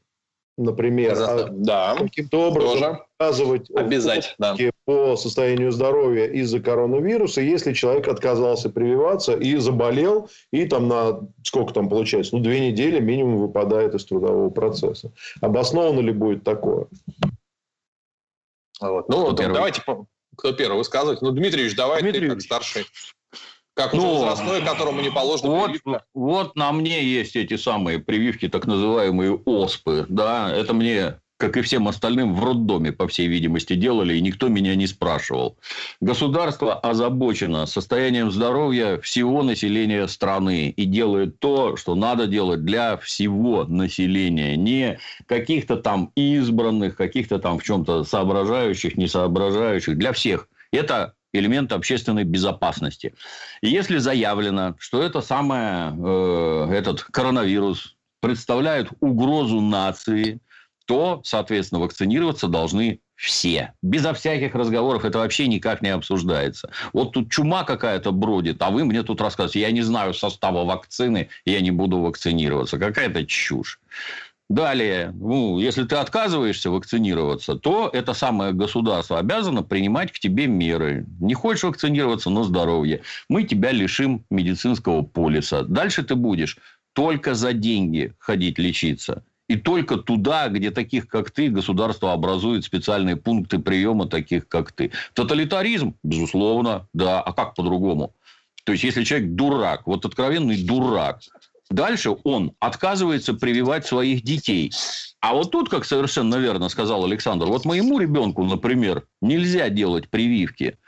[0.59, 3.06] например, а да, каким-то образом тоже.
[3.19, 4.57] Указывать Обязать, да.
[4.85, 11.73] по состоянию здоровья из-за коронавируса, если человек отказался прививаться и заболел, и там на сколько
[11.73, 15.13] там получается, ну, две недели минимум выпадает из трудового процесса.
[15.41, 16.87] Обоснованно ли будет такое?
[18.81, 19.09] Вот.
[19.09, 19.83] Ну, вот, давайте,
[20.37, 21.23] кто первый высказывать?
[21.23, 22.31] Ну, Дмитриевич, давай Дмитриевич.
[22.31, 22.87] ты как старший.
[23.75, 26.05] Как ну, возрастной, которому не положено вот, прививка.
[26.15, 30.07] Вот на мне есть эти самые прививки, так называемые ОСПы.
[30.09, 34.49] Да, это мне как и всем остальным, в роддоме, по всей видимости, делали, и никто
[34.49, 35.59] меня не спрашивал.
[36.01, 43.65] Государство озабочено состоянием здоровья всего населения страны и делает то, что надо делать для всего
[43.65, 50.49] населения, не каких-то там избранных, каких-то там в чем-то соображающих, не соображающих, для всех.
[50.73, 53.15] Это элемент общественной безопасности.
[53.61, 60.41] И если заявлено, что это самое, э, этот коронавирус представляет угрозу нации,
[60.87, 63.73] то, соответственно, вакцинироваться должны все.
[63.83, 66.71] Безо всяких разговоров это вообще никак не обсуждается.
[66.93, 71.29] Вот тут чума какая-то бродит, а вы мне тут рассказываете, я не знаю состава вакцины,
[71.45, 72.79] я не буду вакцинироваться.
[72.79, 73.81] Какая-то чушь.
[74.49, 81.05] Далее, ну, если ты отказываешься вакцинироваться, то это самое государство обязано принимать к тебе меры.
[81.19, 85.63] Не хочешь вакцинироваться на здоровье, мы тебя лишим медицинского полиса.
[85.63, 86.59] Дальше ты будешь
[86.93, 89.25] только за деньги ходить лечиться.
[89.49, 94.91] И только туда, где таких, как ты, государство образует специальные пункты приема таких, как ты.
[95.15, 95.95] Тоталитаризм?
[96.03, 97.21] Безусловно, да.
[97.21, 98.13] А как по-другому?
[98.65, 101.21] То есть, если человек дурак, вот откровенный дурак,
[101.71, 104.73] Дальше он отказывается прививать своих детей.
[105.21, 110.79] А вот тут, как совершенно верно сказал Александр, вот моему ребенку, например, нельзя делать прививки.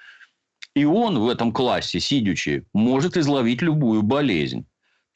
[0.75, 4.67] И он в этом классе, сидячи, может изловить любую болезнь.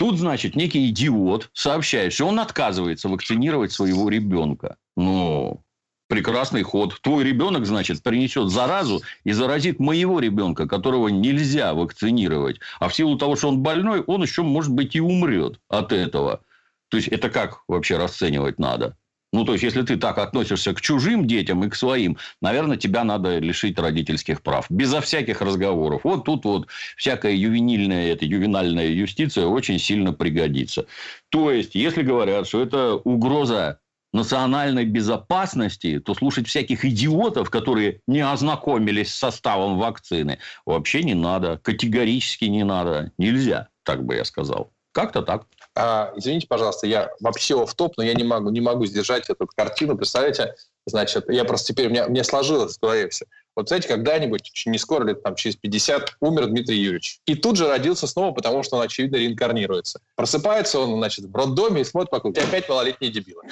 [0.02, 4.76] Тут, значит, некий идиот сообщает, что он отказывается вакцинировать своего ребенка.
[4.96, 5.62] Ну,
[6.08, 7.00] прекрасный ход.
[7.02, 12.58] Твой ребенок, значит, принесет заразу и заразит моего ребенка, которого нельзя вакцинировать.
[12.80, 16.40] А в силу того, что он больной, он еще, может быть, и умрет от этого.
[16.88, 18.96] То есть, это как вообще расценивать надо?
[19.32, 23.02] Ну, то есть, если ты так относишься к чужим детям и к своим, наверное, тебя
[23.02, 24.66] надо лишить родительских прав.
[24.68, 26.02] Безо всяких разговоров.
[26.04, 30.86] Вот тут вот всякая ювенильная, это ювенальная юстиция очень сильно пригодится.
[31.30, 33.78] То есть, если говорят, что это угроза
[34.12, 41.58] национальной безопасности, то слушать всяких идиотов, которые не ознакомились с составом вакцины, вообще не надо.
[41.62, 43.12] Категорически не надо.
[43.16, 44.72] Нельзя, так бы я сказал.
[44.92, 45.46] Как-то так.
[45.74, 49.46] А, извините, пожалуйста, я вообще в топ, но я не могу, не могу сдержать эту
[49.46, 49.96] картину.
[49.96, 50.54] Представляете,
[50.86, 53.24] значит, я просто теперь, у меня, мне сложилось в голове все.
[53.54, 57.20] Вот знаете, когда-нибудь, не скоро, лет там через 50, умер Дмитрий Юрьевич.
[57.26, 60.00] И тут же родился снова, потому что он, очевидно, реинкарнируется.
[60.16, 62.36] Просыпается он, значит, в роддоме и смотрит вокруг.
[62.38, 63.42] И опять малолетние дебилы.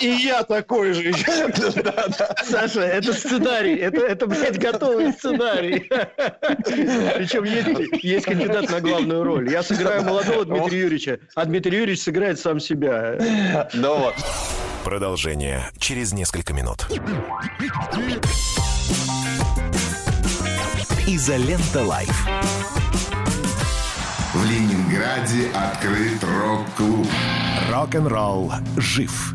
[0.00, 1.12] И я такой же.
[2.44, 3.76] Саша, это сценарий.
[3.76, 5.88] Это, блядь, готовый сценарий.
[5.88, 7.44] Причем
[8.02, 9.50] есть кандидат на главную роль.
[9.50, 13.68] Я сыграю молодого Дмитрия Юрьевича, а Дмитрий Юрьевич сыграет сам себя.
[13.72, 14.14] Ну вот.
[14.84, 16.86] Продолжение через несколько минут.
[21.06, 22.26] Изолента Live.
[24.34, 27.06] В Ленинграде открыт рок-клуб.
[27.70, 29.34] Рок-н-ролл жив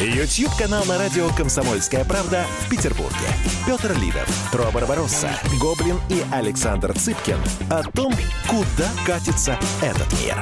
[0.00, 3.14] YouTube-канал на радио «Комсомольская правда» в Петербурге.
[3.66, 5.28] Петр Лидов, Тро Барбаросса,
[5.60, 7.38] Гоблин и Александр Цыпкин
[7.70, 8.14] о том,
[8.48, 10.36] куда катится этот мир.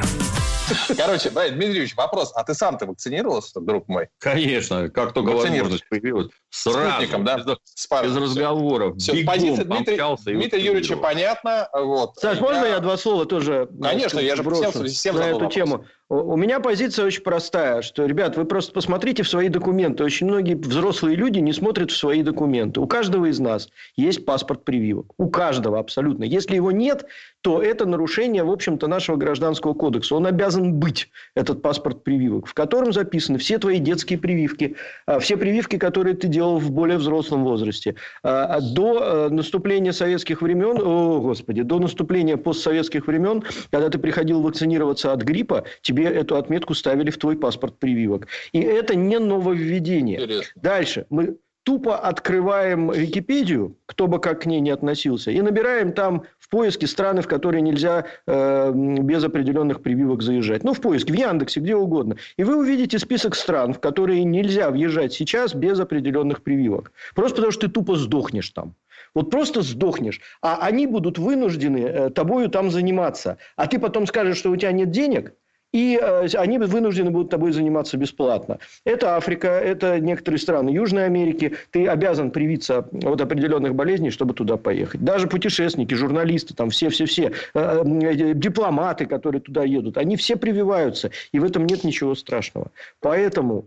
[0.97, 2.33] Короче, Дмитрий Юрьевич, вопрос.
[2.35, 4.09] А ты сам-то вакцинировался, друг мой?
[4.19, 4.89] Конечно.
[4.89, 6.29] Как только возможность появилась.
[6.49, 6.91] Сразу.
[6.91, 7.37] Спутником, да?
[7.37, 8.97] Без, без разговоров.
[8.97, 11.69] Все, Бегом, позиция Дмитрия, Дмитрия Юрьевича понятна.
[11.73, 12.17] Вот.
[12.17, 12.43] Саш, я...
[12.43, 15.55] можно я два слова тоже Конечно, я же всем, всем на эту вопрос.
[15.55, 15.85] тему.
[16.09, 20.05] У меня позиция очень простая, что, ребят, вы просто посмотрите в свои документы.
[20.05, 22.81] Очень многие взрослые люди не смотрят в свои документы.
[22.81, 25.13] У каждого из нас есть паспорт прививок.
[25.19, 26.25] У каждого абсолютно.
[26.25, 27.07] Если его нет,
[27.45, 30.17] то это нарушение, в общем-то, нашего гражданского кодекса.
[30.17, 35.37] Он обязан быть, этот паспорт прививок, в котором записаны все твои детские прививки, а, все
[35.37, 37.97] прививки, которые ты делал в более взрослом возрасте.
[38.23, 44.41] А, до э, наступления советских времен, о, господи, до наступления постсоветских времен, когда ты приходил
[44.41, 48.27] вакцинироваться от гриппа, тебе эту отметку ставили в твой паспорт прививок.
[48.53, 50.23] И это не нововведение.
[50.23, 50.63] Интересно.
[50.63, 51.07] Дальше.
[51.11, 56.51] Мы тупо открываем Википедию, кто бы как к ней не относился, и набираем там в
[56.51, 60.63] поиске страны, в которые нельзя э, без определенных прививок заезжать.
[60.63, 62.17] Ну, в поиске, в Яндексе, где угодно.
[62.37, 66.93] И вы увидите список стран, в которые нельзя въезжать сейчас без определенных прививок.
[67.15, 68.75] Просто потому, что ты тупо сдохнешь там.
[69.15, 70.21] Вот просто сдохнешь.
[70.43, 73.39] А они будут вынуждены э, тобою там заниматься.
[73.57, 75.33] А ты потом скажешь, что у тебя нет денег–
[75.75, 78.61] и э, они вынуждены будут тобой заниматься бесплатно.
[78.85, 81.57] Это Африка, это некоторые страны Южной Америки.
[81.73, 85.03] Ты обязан привиться от определенных болезней, чтобы туда поехать.
[85.03, 91.11] Даже путешественники, журналисты, там все-все-все, э, э, дипломаты, которые туда едут, они все прививаются.
[91.33, 92.71] И в этом нет ничего страшного.
[93.01, 93.67] Поэтому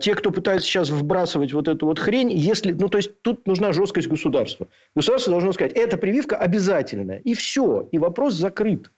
[0.00, 3.74] те, кто пытается сейчас вбрасывать вот эту вот хрень, если, ну, то есть, тут нужна
[3.74, 4.66] жесткость государства.
[4.96, 7.18] Государство должно сказать, эта прививка обязательная.
[7.18, 7.86] И все.
[7.92, 8.90] И вопрос закрыт.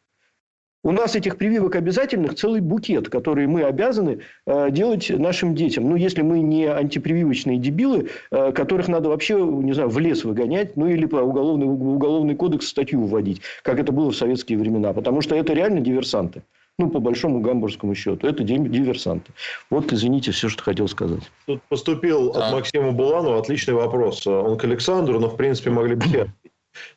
[0.82, 5.90] У нас этих прививок обязательных целый букет, который мы обязаны э, делать нашим детям.
[5.90, 10.78] Ну, если мы не антипрививочные дебилы, э, которых надо вообще, не знаю, в лес выгонять,
[10.78, 14.94] ну, или по уголовный, уголовный кодекс статью вводить, как это было в советские времена.
[14.94, 16.42] Потому что это реально диверсанты.
[16.78, 18.26] Ну, по большому гамбургскому счету.
[18.26, 19.32] Это диверсанты.
[19.68, 21.20] Вот, извините, все, что хотел сказать.
[21.44, 24.26] Тут поступил от Максима Буланова отличный вопрос.
[24.26, 26.30] Он к Александру, но, в принципе, могли бы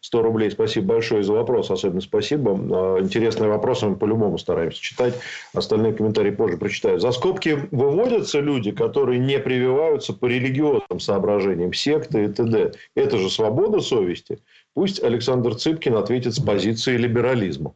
[0.02, 0.52] 100 рублей.
[0.52, 1.72] Спасибо большое за вопрос.
[1.72, 2.52] Особенно спасибо.
[2.52, 5.16] А, интересные вопросы мы по-любому стараемся читать.
[5.54, 7.00] Остальные комментарии позже прочитаю.
[7.00, 12.74] За скобки выводятся люди, которые не прививаются по религиозным соображениям, секты и т.д.
[12.96, 14.40] Это же свобода совести.
[14.74, 17.76] Пусть Александр Цыпкин ответит с позиции либерализма.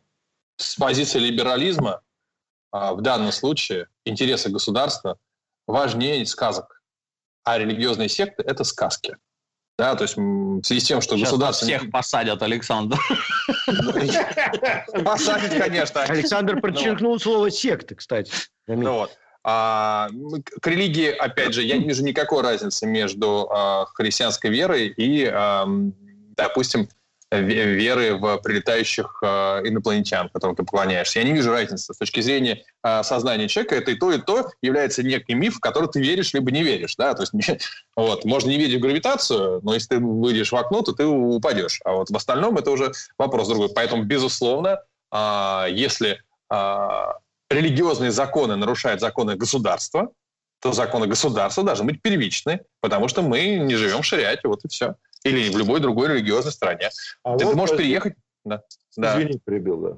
[0.57, 2.01] С позиции либерализма
[2.71, 5.17] а, в данном случае интересы государства
[5.67, 6.81] важнее сказок.
[7.43, 9.15] А религиозные секты– это сказки.
[9.77, 11.67] Да, то есть в связи с тем, что Сейчас государство...
[11.67, 12.97] всех посадят, Александр.
[15.05, 16.01] Посадят, конечно.
[16.01, 18.31] Александр подчеркнул слово секты, кстати.
[18.65, 19.11] Ну вот.
[19.43, 20.09] А,
[20.61, 25.65] к религии, опять же, я не вижу никакой разницы между а, христианской верой и, а,
[26.35, 26.89] допустим,
[27.31, 29.27] веры в прилетающих э,
[29.65, 31.19] инопланетян, которым ты поклоняешься.
[31.19, 31.93] Я не вижу разницы.
[31.93, 35.59] С точки зрения э, сознания человека, это и то, и то является некий миф, в
[35.59, 36.95] который ты веришь, либо не веришь.
[36.95, 37.13] Да?
[37.13, 37.33] То есть,
[37.95, 41.81] вот, можно не верить в гравитацию, но если ты выйдешь в окно, то ты упадешь.
[41.83, 43.69] А вот в остальном это уже вопрос другой.
[43.75, 44.79] Поэтому, безусловно,
[45.11, 46.21] э, если
[47.49, 50.11] религиозные законы нарушают законы государства,
[50.61, 54.69] то законы государства должны быть первичны, потому что мы не живем в шариате, вот и
[54.69, 54.95] все.
[55.29, 56.89] Или в любой другой религиозной стране.
[57.23, 58.15] А ты, вот ты можешь переехать...
[58.45, 58.63] Да.
[58.95, 59.97] Извини, перебил, да.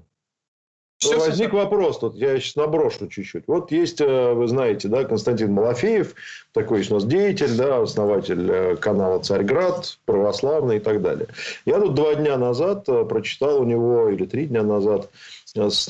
[1.00, 1.58] Все, Возник все.
[1.58, 3.46] вопрос тут, я сейчас наброшу чуть-чуть.
[3.48, 6.13] Вот есть, э, вы знаете, да, Константин Малафеев,
[6.52, 11.28] такой у нас деятель, да, основатель э, канала «Царьград», православный и так далее.
[11.65, 15.10] Я тут два дня назад э, прочитал у него, или три дня назад,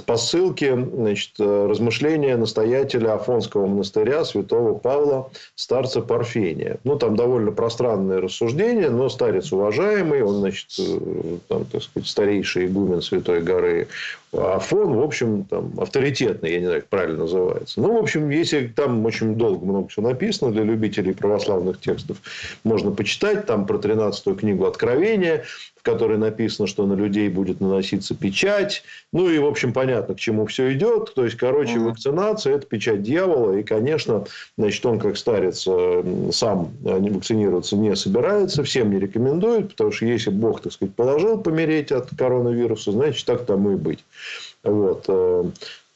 [0.05, 6.77] по ссылке значит, размышления настоятеля Афонского монастыря святого Павла, старца Парфения.
[6.83, 10.67] Ну, там довольно пространные рассуждения, но старец уважаемый, он, значит,
[11.47, 13.87] там, так сказать, старейший игумен Святой горы
[14.31, 17.81] Афон, в общем, там, авторитетный, я не знаю, как правильно называется.
[17.81, 22.17] Ну, в общем, если там очень долго много всего написано для любителей православных текстов,
[22.63, 25.45] можно почитать там про 13-ю книгу Откровения,
[25.89, 28.83] которой написано, что на людей будет наноситься печать.
[29.11, 31.13] Ну, и, в общем, понятно, к чему все идет.
[31.15, 31.89] То есть, короче, mm-hmm.
[31.89, 33.57] вакцинация– это печать дьявола.
[33.57, 34.25] И, конечно,
[34.57, 40.05] значит, он, как старец, э, сам э, вакцинироваться не собирается, всем не рекомендует, потому что
[40.05, 44.03] если Бог, так сказать, положил помереть от коронавируса, значит, так тому и быть.
[44.63, 45.09] Вот.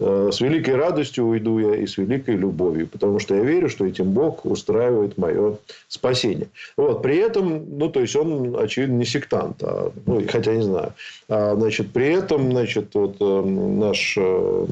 [0.06, 3.86] Э, с великой радостью уйду я и с великой любовью, потому что я верю, что
[3.86, 6.50] этим Бог устраивает мое спасение.
[6.76, 7.02] Вот.
[7.02, 10.94] При этом, ну, то есть, он, очевидно, не сектант, а, ну, хотя не знаю.
[11.30, 14.66] А, значит, при этом, значит, вот э, наш э,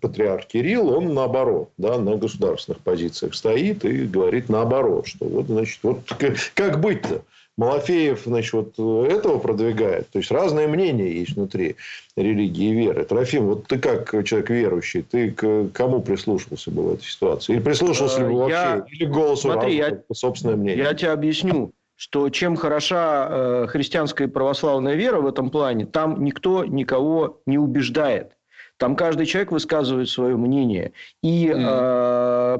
[0.00, 5.80] патриарх Кирилл, он наоборот, да, на государственных позициях стоит и говорит наоборот, что вот, значит,
[5.82, 6.00] вот
[6.54, 7.22] как быть-то?
[7.56, 10.10] Малафеев, значит, вот этого продвигает.
[10.10, 11.76] То есть, разные мнения есть внутри
[12.16, 13.04] религии и веры.
[13.04, 17.54] Трофим, вот ты как человек верующий, ты к кому прислушивался бы в этой ситуации?
[17.54, 18.54] Или прислушивался ли бы вообще?
[18.54, 18.86] Я...
[18.90, 20.14] Или голосу Смотри, разума, я...
[20.14, 20.84] собственное мнение?
[20.84, 26.22] Я тебе объясню что чем хороша э, христианская и православная вера в этом плане, там
[26.22, 28.32] никто никого не убеждает.
[28.76, 30.92] Там каждый человек высказывает свое мнение.
[31.22, 32.58] И э,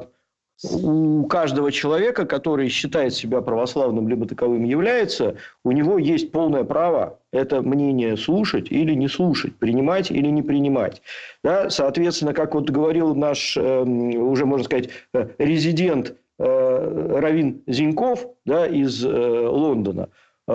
[0.64, 7.19] у каждого человека, который считает себя православным, либо таковым является, у него есть полное право
[7.33, 11.03] это мнение слушать или не слушать, принимать или не принимать.
[11.45, 11.69] Да?
[11.69, 18.66] Соответственно, как вот говорил наш, э, уже можно сказать, э, резидент э, Равин Зиньков да,
[18.66, 20.09] из э, Лондона,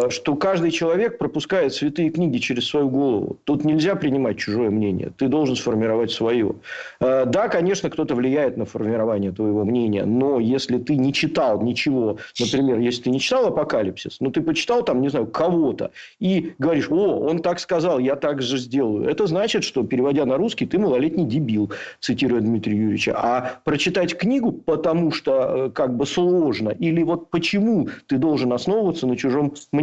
[0.09, 3.37] что каждый человек пропускает святые книги через свою голову.
[3.43, 5.11] Тут нельзя принимать чужое мнение.
[5.17, 6.55] Ты должен сформировать свое.
[7.01, 12.17] Э, да, конечно, кто-то влияет на формирование твоего мнения, но если ты не читал ничего,
[12.39, 16.89] например, если ты не читал «Апокалипсис», но ты почитал там, не знаю, кого-то, и говоришь,
[16.89, 19.09] о, он так сказал, я так же сделаю.
[19.09, 23.13] Это значит, что, переводя на русский, ты малолетний дебил, цитируя Дмитрия Юрьевича.
[23.17, 25.31] А прочитать книгу, потому что
[25.67, 29.80] э, как бы сложно, или вот почему ты должен основываться на чужом мнении.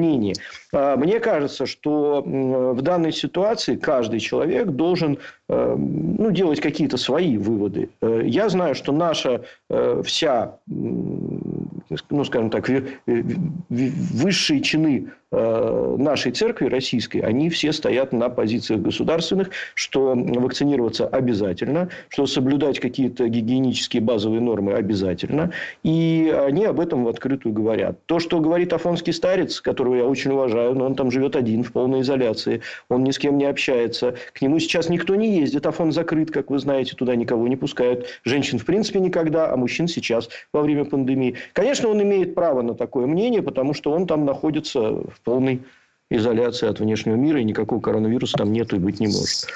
[0.72, 7.88] А, Мне кажется, что в данной ситуации каждый человек должен ну, делать какие-то свои выводы.
[8.02, 12.70] Э, Я знаю, что наша э, вся, ну, скажем так,
[13.06, 21.88] высшие чины э, нашей церкви российской, они все стоят на позициях государственных, что вакцинироваться обязательно,
[22.10, 25.52] что соблюдать какие-то гигиенические базовые нормы обязательно.
[25.82, 28.04] И они об этом в открытую говорят.
[28.04, 31.72] То, что говорит афонский старец, которого я очень уважаю, но он там живет один в
[31.72, 35.92] полной изоляции, он ни с кем не общается, к нему сейчас никто не ездит, Афон
[35.92, 38.06] закрыт, как вы знаете, туда никого не пускают.
[38.24, 41.36] Женщин в принципе никогда, а мужчин сейчас во время пандемии.
[41.52, 45.62] Конечно, он имеет право на такое мнение, потому что он там находится в полной
[46.10, 49.46] изоляции от внешнего мира, и никакого коронавируса там нету и быть не может.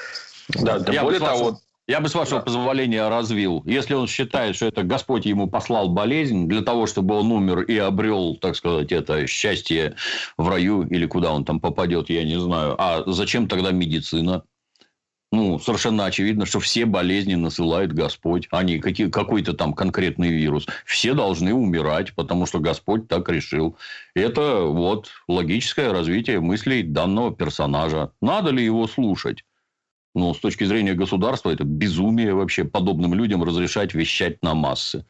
[0.61, 3.61] Да, да более с вашего- того, Я бы, с вашего позволения, развил.
[3.65, 7.77] Если он считает, что это Господь ему послал болезнь для того, чтобы он умер и
[7.77, 9.95] обрел, так сказать, это счастье
[10.37, 12.75] в раю или куда он там попадет, я не знаю.
[12.77, 14.43] А зачем тогда медицина?
[15.33, 20.67] Ну, совершенно очевидно, что все болезни насылает Господь, а не какой-то там конкретный вирус.
[20.85, 23.75] Все должны умирать, потому что Господь так решил.
[24.13, 28.11] Это вот логическое развитие мыслей данного персонажа.
[28.21, 29.43] Надо ли его слушать?
[30.13, 35.03] Ну, с точки зрения государства, это безумие вообще подобным людям разрешать вещать на массы.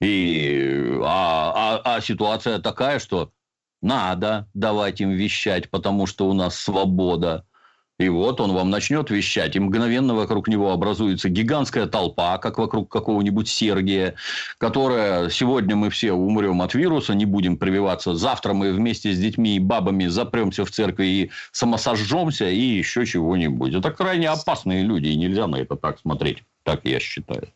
[0.00, 3.30] И, а, а, а ситуация такая, что
[3.82, 7.44] надо давать им вещать, потому что у нас свобода.
[7.98, 12.88] И вот он вам начнет вещать, и мгновенно вокруг него образуется гигантская толпа, как вокруг
[12.88, 14.14] какого-нибудь Сергия,
[14.58, 19.56] которая сегодня мы все умрем от вируса, не будем прививаться, завтра мы вместе с детьми
[19.56, 23.74] и бабами запремся в церкви и самосожжемся, и еще чего-нибудь.
[23.74, 27.48] Это крайне опасные люди, и нельзя на это так смотреть, так я считаю.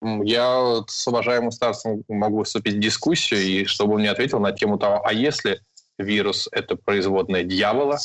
[0.00, 4.78] я с уважаемым старцем могу вступить в дискуссию, и чтобы он мне ответил на тему
[4.78, 5.60] того, а если
[5.98, 7.98] вирус– это производная дьявола,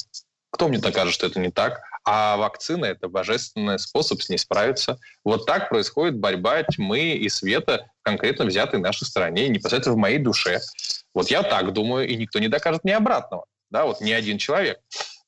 [0.57, 1.81] кто мне докажет, что это не так?
[2.03, 4.97] А вакцина– это божественный способ с ней справиться.
[5.23, 10.17] Вот так происходит борьба тьмы и света в конкретно взятой нашей стране, непосредственно в моей
[10.17, 10.59] душе.
[11.13, 13.45] Вот я так думаю, и никто не докажет мне обратного.
[13.69, 14.79] Да, вот ни один человек.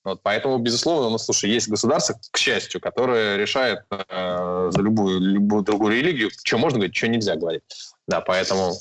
[0.03, 5.61] Вот поэтому, безусловно, ну, слушай, есть государство, к счастью, которое решает э, за любую, любую
[5.63, 7.61] другую религию, что можно говорить, что нельзя говорить.
[8.07, 8.73] Да, поэтому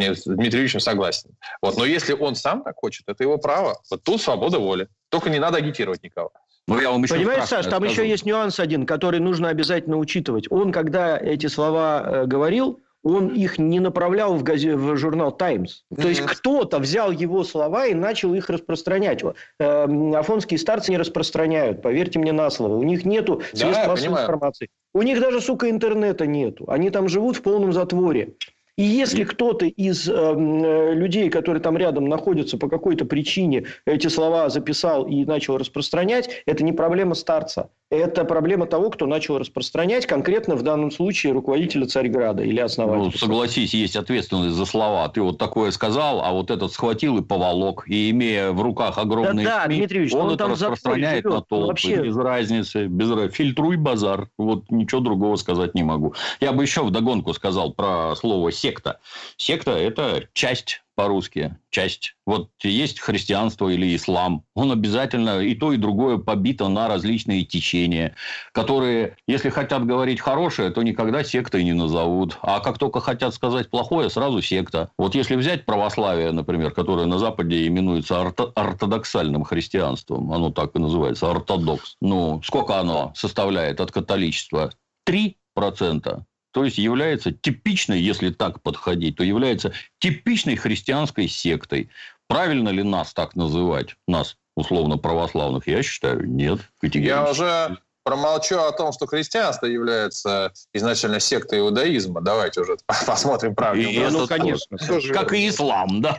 [0.00, 1.30] с Дмитрием Юрьевичем согласен.
[1.62, 3.78] Вот, но если он сам так хочет, это его право.
[3.90, 4.88] Вот тут свобода воли.
[5.08, 6.32] Только не надо агитировать никого.
[6.68, 7.92] Ну, я вам еще Понимаешь, Саш, там скажу.
[7.92, 10.50] еще есть нюанс один, который нужно обязательно учитывать.
[10.50, 15.82] Он, когда эти слова э, говорил, он их не направлял в, газе- в журнал «Таймс».
[15.96, 19.22] То есть, кто-то взял его слова и начал их распространять.
[19.60, 22.74] Э, Афонские старцы не распространяют, поверьте мне на слово.
[22.74, 24.68] У них нету Да, средств я массовой информации.
[24.92, 26.64] У них даже, сука, интернета нету.
[26.68, 28.34] Они там живут в полном затворе.
[28.76, 34.50] И если кто-то из э, людей, которые там рядом находятся, по какой-то причине эти слова
[34.50, 37.70] записал и начал распространять, это не проблема старца.
[37.88, 43.04] Это проблема того, кто начал распространять, конкретно в данном случае руководителя Царьграда или основателя.
[43.04, 45.08] Ну, согласись, есть ответственность за слова.
[45.08, 47.84] Ты вот такое сказал, а вот этот схватил и поволок.
[47.86, 51.34] И имея в руках огромные да, да, СМИ, Дмитрий Ильич, он, он это распространяет живет.
[51.36, 51.66] на толпы.
[51.68, 52.02] Вообще...
[52.02, 52.86] Без разницы.
[52.86, 53.32] Без...
[53.32, 54.30] Фильтруй базар.
[54.36, 56.12] Вот ничего другого сказать не могу.
[56.40, 58.98] Я бы еще вдогонку сказал про слово секта.
[59.36, 62.16] Секта– это часть по-русски, часть.
[62.24, 68.16] Вот есть христианство или ислам, он обязательно и то, и другое побито на различные течения,
[68.52, 72.38] которые, если хотят говорить хорошее, то никогда сектой не назовут.
[72.40, 74.90] А как только хотят сказать плохое, сразу секта.
[74.98, 80.78] Вот если взять православие, например, которое на Западе именуется орто- ортодоксальным христианством, оно так и
[80.78, 81.96] называется, ортодокс.
[82.00, 84.72] Ну, сколько оно составляет от католичества?
[85.06, 86.24] 3%
[86.56, 91.90] то есть является типичной, если так подходить, то является типичной христианской сектой.
[92.28, 93.96] Правильно ли нас так называть?
[94.08, 95.66] Нас, условно, православных?
[95.66, 96.60] Я считаю, нет.
[96.80, 102.22] Я уже промолчу о том, что христианство является изначально сектой иудаизма.
[102.22, 103.90] Давайте уже посмотрим правильно.
[103.90, 104.78] И ну, конечно.
[104.78, 105.12] Тоже...
[105.12, 106.18] Как и ислам, да.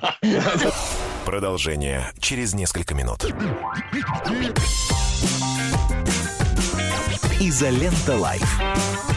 [1.25, 3.25] Продолжение через несколько минут.
[7.39, 9.16] Изолента Live.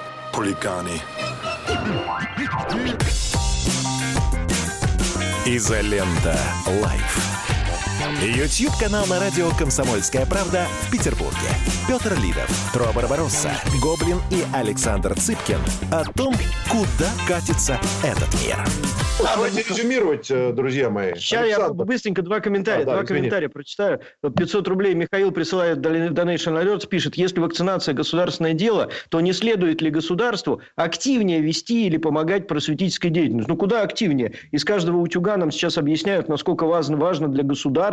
[0.31, 1.01] Хулиганы.
[5.45, 6.39] Изолента.
[6.81, 7.60] Live.
[8.01, 11.37] YouTube-канал на радио «Комсомольская правда» в Петербурге.
[11.87, 15.59] Петр Лидов, Тро Барбаросса, Гоблин и Александр Цыпкин
[15.91, 16.33] о том,
[16.67, 18.57] куда катится этот мир.
[19.19, 21.13] Давайте резюмировать, друзья мои.
[21.13, 21.77] Сейчас Александр.
[21.77, 22.83] я быстренько два комментария.
[22.83, 23.19] А, да, два извини.
[23.19, 23.99] комментария прочитаю.
[24.23, 29.91] 500 рублей Михаил присылает Donation Alerts, пишет, если вакцинация государственное дело, то не следует ли
[29.91, 33.49] государству активнее вести или помогать просветительской деятельности?
[33.49, 34.33] Ну, куда активнее?
[34.51, 37.90] Из каждого утюга нам сейчас объясняют, насколько важно, важно для государства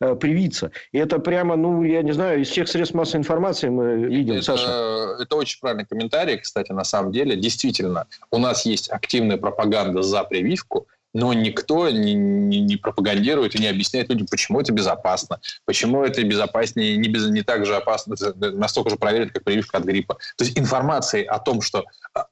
[0.00, 0.70] э, привиться.
[0.92, 4.34] И это прямо, ну, я не знаю, из всех средств массовой информации мы видим.
[4.34, 5.16] Это, Саша.
[5.20, 7.36] это очень правильный комментарий, кстати, на самом деле.
[7.36, 13.58] Действительно, у нас есть активная пропаганда за прививку, но никто не, не, не пропагандирует и
[13.58, 18.16] не объясняет людям, почему это безопасно, почему это безопаснее, не, без, не так же опасно,
[18.34, 20.14] настолько же проверено, как прививка от гриппа.
[20.36, 21.84] То есть информации о том, что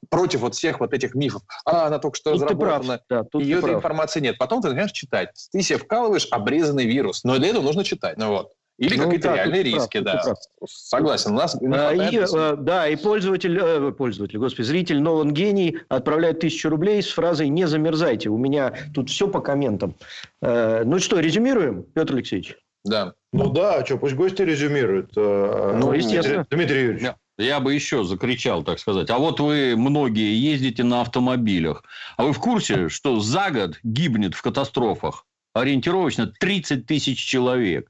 [0.09, 3.73] против вот всех вот этих мифов, а, она только что тут разработана, да, ее этой
[3.73, 4.37] информации нет.
[4.37, 5.29] Потом ты начинаешь читать.
[5.51, 8.17] Ты себе вкалываешь обрезанный вирус, но для этого нужно читать.
[8.17, 8.51] Ну вот.
[8.79, 10.33] Или ну, какие-то да, реальные риски, прав, да.
[10.67, 11.31] Согласен.
[11.31, 16.39] У нас а, и, а, да, и пользователь, э, пользователь, господи, зритель Нолан Гений отправляет
[16.39, 18.29] тысячу рублей с фразой «Не замерзайте».
[18.29, 19.95] У меня тут все по комментам.
[20.41, 22.57] Э, ну что, резюмируем, Петр Алексеевич?
[22.83, 23.13] Да.
[23.31, 25.11] Ну да, а что, пусть гости резюмируют.
[25.15, 26.45] Э, ну, естественно.
[26.49, 27.11] Дмитрий Юрьевич.
[27.37, 29.09] Я бы еще закричал, так сказать.
[29.09, 31.83] А вот вы многие ездите на автомобилях.
[32.17, 37.89] А вы в курсе, что за год гибнет в катастрофах ориентировочно 30 тысяч человек?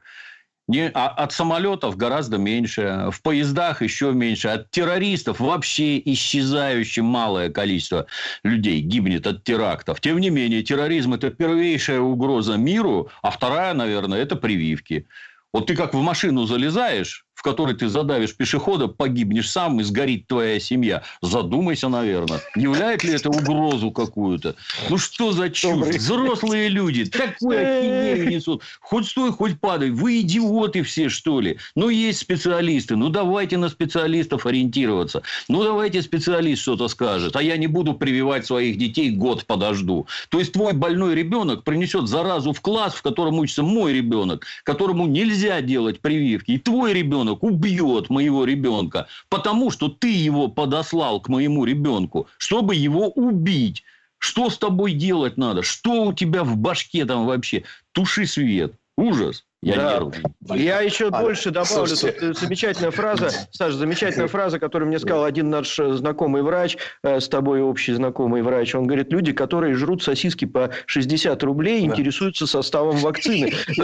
[0.69, 7.49] Не, а от самолетов гораздо меньше, в поездах еще меньше, от террористов вообще исчезающее малое
[7.49, 8.07] количество
[8.43, 9.99] людей гибнет от терактов.
[9.99, 15.05] Тем не менее, терроризм– это первейшая угроза миру, а вторая, наверное, это прививки.
[15.51, 20.27] Вот ты как в машину залезаешь, в которой ты задавишь пешехода, погибнешь сам и сгорит
[20.27, 21.03] твоя семья.
[21.21, 24.55] Задумайся, наверное, не являет ли это угрозу какую-то?
[24.89, 25.87] Ну, что за чушь?
[25.87, 28.63] Взрослые люди такую ахинею несут.
[28.79, 29.89] Хоть стой, хоть падай.
[29.89, 31.57] Вы идиоты все, что ли?
[31.75, 32.95] Ну, есть специалисты.
[32.95, 35.21] Ну, давайте на специалистов ориентироваться.
[35.49, 37.35] Ну, давайте специалист что-то скажет.
[37.35, 40.07] А я не буду прививать своих детей, год подожду.
[40.29, 45.07] То есть, твой больной ребенок принесет заразу в класс, в котором учится мой ребенок, которому
[45.07, 46.51] нельзя делать прививки.
[46.51, 52.27] И твой ребенок ребенок убьет моего ребенка, потому что ты его подослал к моему ребенку,
[52.37, 53.83] чтобы его убить.
[54.19, 55.63] Что с тобой делать надо?
[55.63, 57.63] Что у тебя в башке там вообще?
[57.91, 58.73] Туши свет.
[58.97, 59.45] Ужас.
[59.65, 59.93] Я Да.
[59.93, 60.23] не русский.
[60.61, 61.87] Я еще А, больше добавлю.
[61.87, 62.11] слушайте.
[62.19, 66.77] Тут э, замечательная фраза, Саша, замечательная фраза, которую мне сказал один наш э, знакомый врач,
[67.03, 68.75] э, с тобой общий знакомый врач.
[68.75, 73.53] Он говорит, люди, которые жрут сосиски по 60 рублей, интересуются составом вакцины.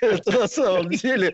[0.00, 1.32] Это на самом деле...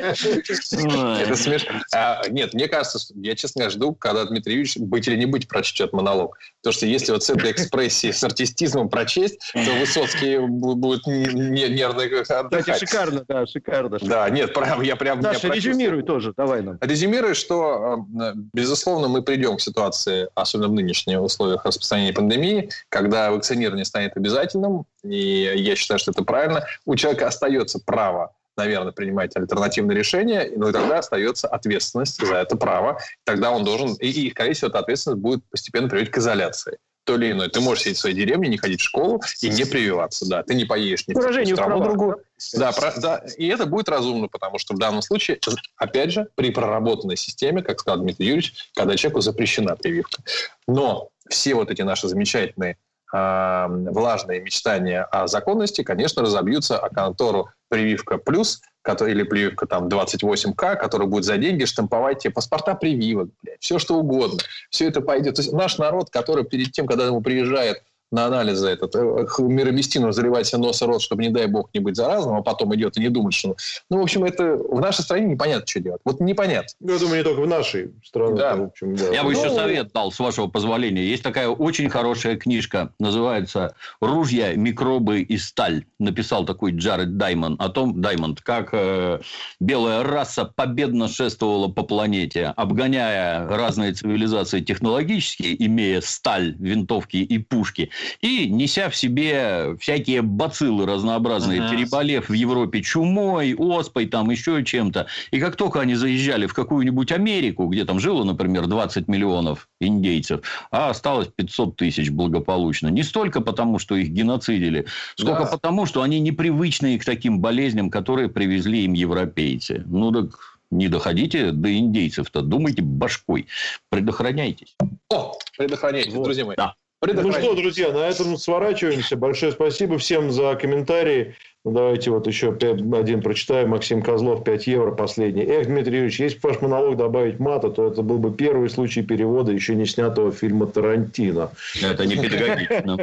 [0.00, 1.72] Это смешно.
[1.94, 5.92] А, нет, мне кажется, я честно жду, когда Дмитрий Юрьевич быть или не быть прочтет
[5.92, 6.38] монолог.
[6.62, 11.50] Потому что если вот с этой экспрессией, с артистизмом прочесть, то Высоцкий бу- будет не-
[11.50, 12.78] не- нервно Кстати, отдыхать.
[12.78, 13.98] шикарно, да, шикарно.
[14.00, 15.18] Да, нет, прям, я прям...
[15.20, 15.78] я Саша, прочувствовал.
[15.78, 16.78] резюмируй тоже, давай нам.
[16.80, 23.30] Резюмирую, что, э, безусловно, мы придем к ситуации, особенно в нынешних условиях распространения пандемии, когда
[23.30, 26.64] вакцинирование станет обязательным, и я считаю, что это правильно.
[26.84, 32.56] У человека остается право наверное, принимать альтернативные решения, но и тогда остается ответственность за это
[32.56, 33.00] право.
[33.24, 36.76] Тогда он должен, и, и, скорее всего, эта ответственность будет постепенно приводить к изоляции.
[37.10, 37.48] То или иное.
[37.48, 40.28] Ты можешь сидеть в своей деревне, не ходить в школу и не прививаться.
[40.28, 42.22] Да, ты не поедешь ни в страну другую.
[42.54, 45.40] Да, про- да, и это будет разумно, потому что в данном случае,
[45.76, 50.22] опять же, при проработанной системе, как сказал Дмитрий Юрьевич, когда человеку запрещена прививка.
[50.68, 52.76] Но все вот эти наши замечательные
[53.12, 60.76] влажные мечтания о законности, конечно, разобьются о контору «Прививка плюс», который, или «Прививка там 28К»,
[60.76, 64.38] которая будет за деньги штамповать тебе паспорта прививок, блядь, все что угодно.
[64.70, 65.36] Все это пойдет.
[65.36, 69.42] То есть наш народ, который перед тем, когда ему приезжает на анализы этот э, х-
[69.42, 72.74] мироместину заливать себе нос и рот, чтобы, не дай бог, не быть заразным, а потом
[72.74, 73.56] идет и не думает, что...
[73.88, 76.00] Ну, в общем, это в нашей стране непонятно, что делать.
[76.04, 76.68] Вот непонятно.
[76.80, 78.36] Ну, я думаю, не только в нашей стране.
[78.36, 78.56] Да.
[78.56, 79.12] в общем, да.
[79.12, 81.04] Я бы еще Ну, совет дал, с вашего позволения.
[81.04, 85.84] Есть такая очень хорошая книжка, называется «Ружья, микробы и сталь».
[85.98, 89.20] Написал такой Джаред Даймонд о том, Даймонд, как э,
[89.60, 97.90] белая раса победно шествовала по планете, обгоняя разные цивилизации технологические, имея сталь, винтовки и пушки,
[98.20, 101.70] и неся в себе всякие бациллы разнообразные, Ага.
[101.74, 105.06] переболев в Европе чумой, оспой, там еще чем-то.
[105.30, 110.40] И как только они заезжали в какую-нибудь Америку, где там жило, например, 20 миллионов индейцев,
[110.70, 112.88] а осталось 500 тысяч благополучно.
[112.88, 114.86] Не столько потому, что их геноцидили,
[115.16, 115.50] сколько Да.
[115.50, 119.84] потому, что они непривычные к таким болезням, которые привезли им европейцы.
[119.86, 123.46] Ну так не доходите до индейцев-то, думайте башкой,
[123.88, 124.76] предохраняйтесь.
[125.12, 126.56] О, предохраняйтесь, друзья мои.
[126.56, 126.74] Да.
[127.02, 129.16] Ну что, друзья, на этом сворачиваемся.
[129.16, 131.34] Большое спасибо всем за комментарии.
[131.64, 133.68] Ну, давайте вот еще один прочитаю.
[133.68, 135.42] Максим Козлов, 5 евро, последний.
[135.44, 139.02] Эх, Дмитрий Юрьевич, если бы ваш монолог добавить мата, то это был бы первый случай
[139.02, 141.50] перевода еще не снятого фильма Тарантино.
[141.82, 142.98] Это не педагогично.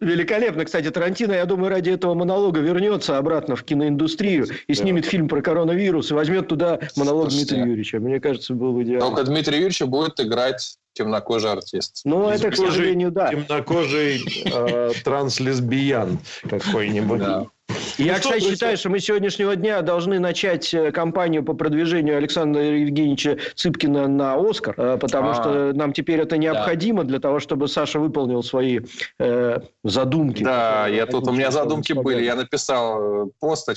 [0.00, 0.64] Великолепно.
[0.64, 5.42] Кстати, Тарантино, я думаю, ради этого монолога вернется обратно в киноиндустрию и снимет фильм про
[5.42, 7.30] коронавирус и возьмет туда монолог.
[7.30, 7.98] Дмитрия Юрьевича.
[7.98, 9.06] Мне кажется, было бы идеально.
[9.06, 12.00] Только Дмитрий Юрьевич будет играть темнокожий артист.
[12.04, 13.28] Ну, это, к сожалению, да.
[13.28, 16.18] Темнокожий э, транслесбиян
[16.48, 17.20] какой-нибудь.
[17.20, 17.46] Да.
[17.98, 18.50] Я, Ну что, кстати, друзья?
[18.54, 24.06] считаю, что мы с сегодняшнего дня должны начать э, кампанию по продвижению Александра Евгеньевича Цыпкина
[24.06, 25.34] на Оскар, э, потому А.
[25.34, 28.80] что нам теперь это необходимо для того, чтобы Саша выполнил свои
[29.18, 30.42] э, задумки.
[30.42, 32.22] Да, я тут, у меня задумки были.
[32.22, 33.68] Я написал пост,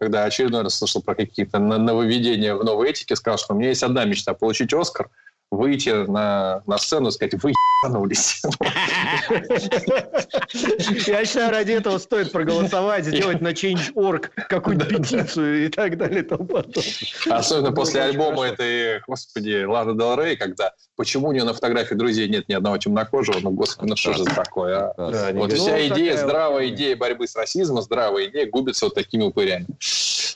[0.00, 3.82] когда очередной раз слышал про какие-то нововведения в новой этике, сказал, что у меня есть
[3.82, 5.08] одна мечта– получить Оскар,
[5.50, 8.42] выйти на, на сцену и сказать, вы ебанулись.
[11.06, 16.24] Я считаю, ради этого стоит проголосовать, сделать на Change.org какую-нибудь петицию и так далее и
[16.24, 16.48] тому.
[17.30, 22.28] Особенно после альбома этой, господи, Ланы Дел Рей, когда почему у нее на фотографии друзей
[22.28, 25.32] нет ни одного темнокожего, ну, господи, ну что же это такое, а?
[25.32, 29.66] Вот вся Ну, идея, здравая идея борьбы с расизмом, здравая идея губится вот такими упырями.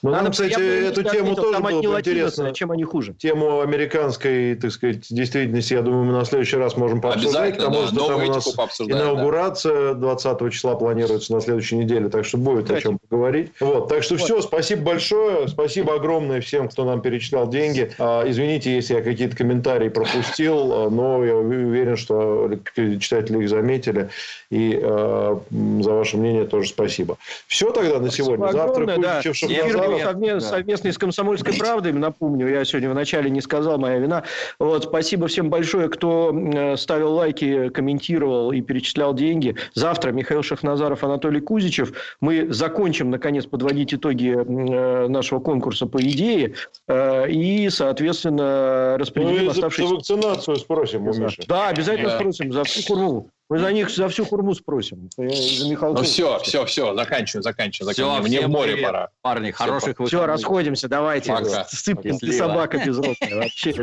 [0.03, 2.55] Ну, Надо, нам, кстати, я бы эту отметил, тему тоже было бы интересно.
[2.55, 3.15] чем они хуже?
[3.19, 7.55] Тему американской, так сказать, действительности, я думаю, мы на следующий раз можем пообсуждать.
[7.55, 12.25] Обязательно, Потому да, что там у нас инаугурация 20 числа планируется на следующей неделе, так
[12.25, 12.79] что будет Кстати.
[12.79, 13.53] о чем поговорить.
[13.61, 17.93] Вот, так что все, спасибо большое, спасибо огромное всем, кто нам перечислял деньги.
[17.99, 24.09] А, Извините, если я какие-то комментарии пропустил, а, но я уверен, что читатели их заметили.
[24.51, 27.19] И а, за ваше мнение тоже спасибо.
[27.47, 28.49] Все тогда на сегодня.
[28.49, 29.17] Спасибо Завтра огромное, да.
[29.23, 30.17] Кузичев, Эфир был Шахназаров.
[30.17, 30.41] совме- Да.
[30.41, 34.23] совместный с «Комсомольской правдой», напомню, я сегодня вначале не сказал, моя вина.
[34.59, 39.57] Вот, спасибо всем большое, кто э, ставил лайки, комментировал и перечислял деньги.
[39.75, 41.93] Завтра Михаил Шахназаров, Анатолий Кузичев.
[42.21, 46.55] Мы закончим, наконец, подводить итоги э, нашего конкурса по идее
[46.89, 49.95] э, и, соответственно, Ну, распределим и за, за оставшиеся...
[49.95, 51.43] вакцинацию спросим у Миши.
[51.47, 52.19] Да, обязательно Да.
[52.19, 53.31] спросим за всю хурму.
[53.51, 55.11] Мы за них за всю хурму спросим.
[55.19, 55.99] Я за Михалкова.
[55.99, 57.93] Ну все, все, все, заканчиваю, заканчиваю.
[57.93, 58.23] Заканчиваю.
[58.23, 58.87] Мне в море привет.
[58.87, 59.09] пора.
[59.23, 60.27] Парни, хороших Все, выходных.
[60.29, 61.33] расходимся, давайте.
[61.33, 61.65] Пока.
[61.65, 62.47] Сыпкин, ты Счастливо.
[62.47, 63.75] собака безродная вообще.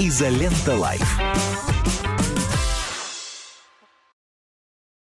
[0.00, 1.71] Изолента Лайф.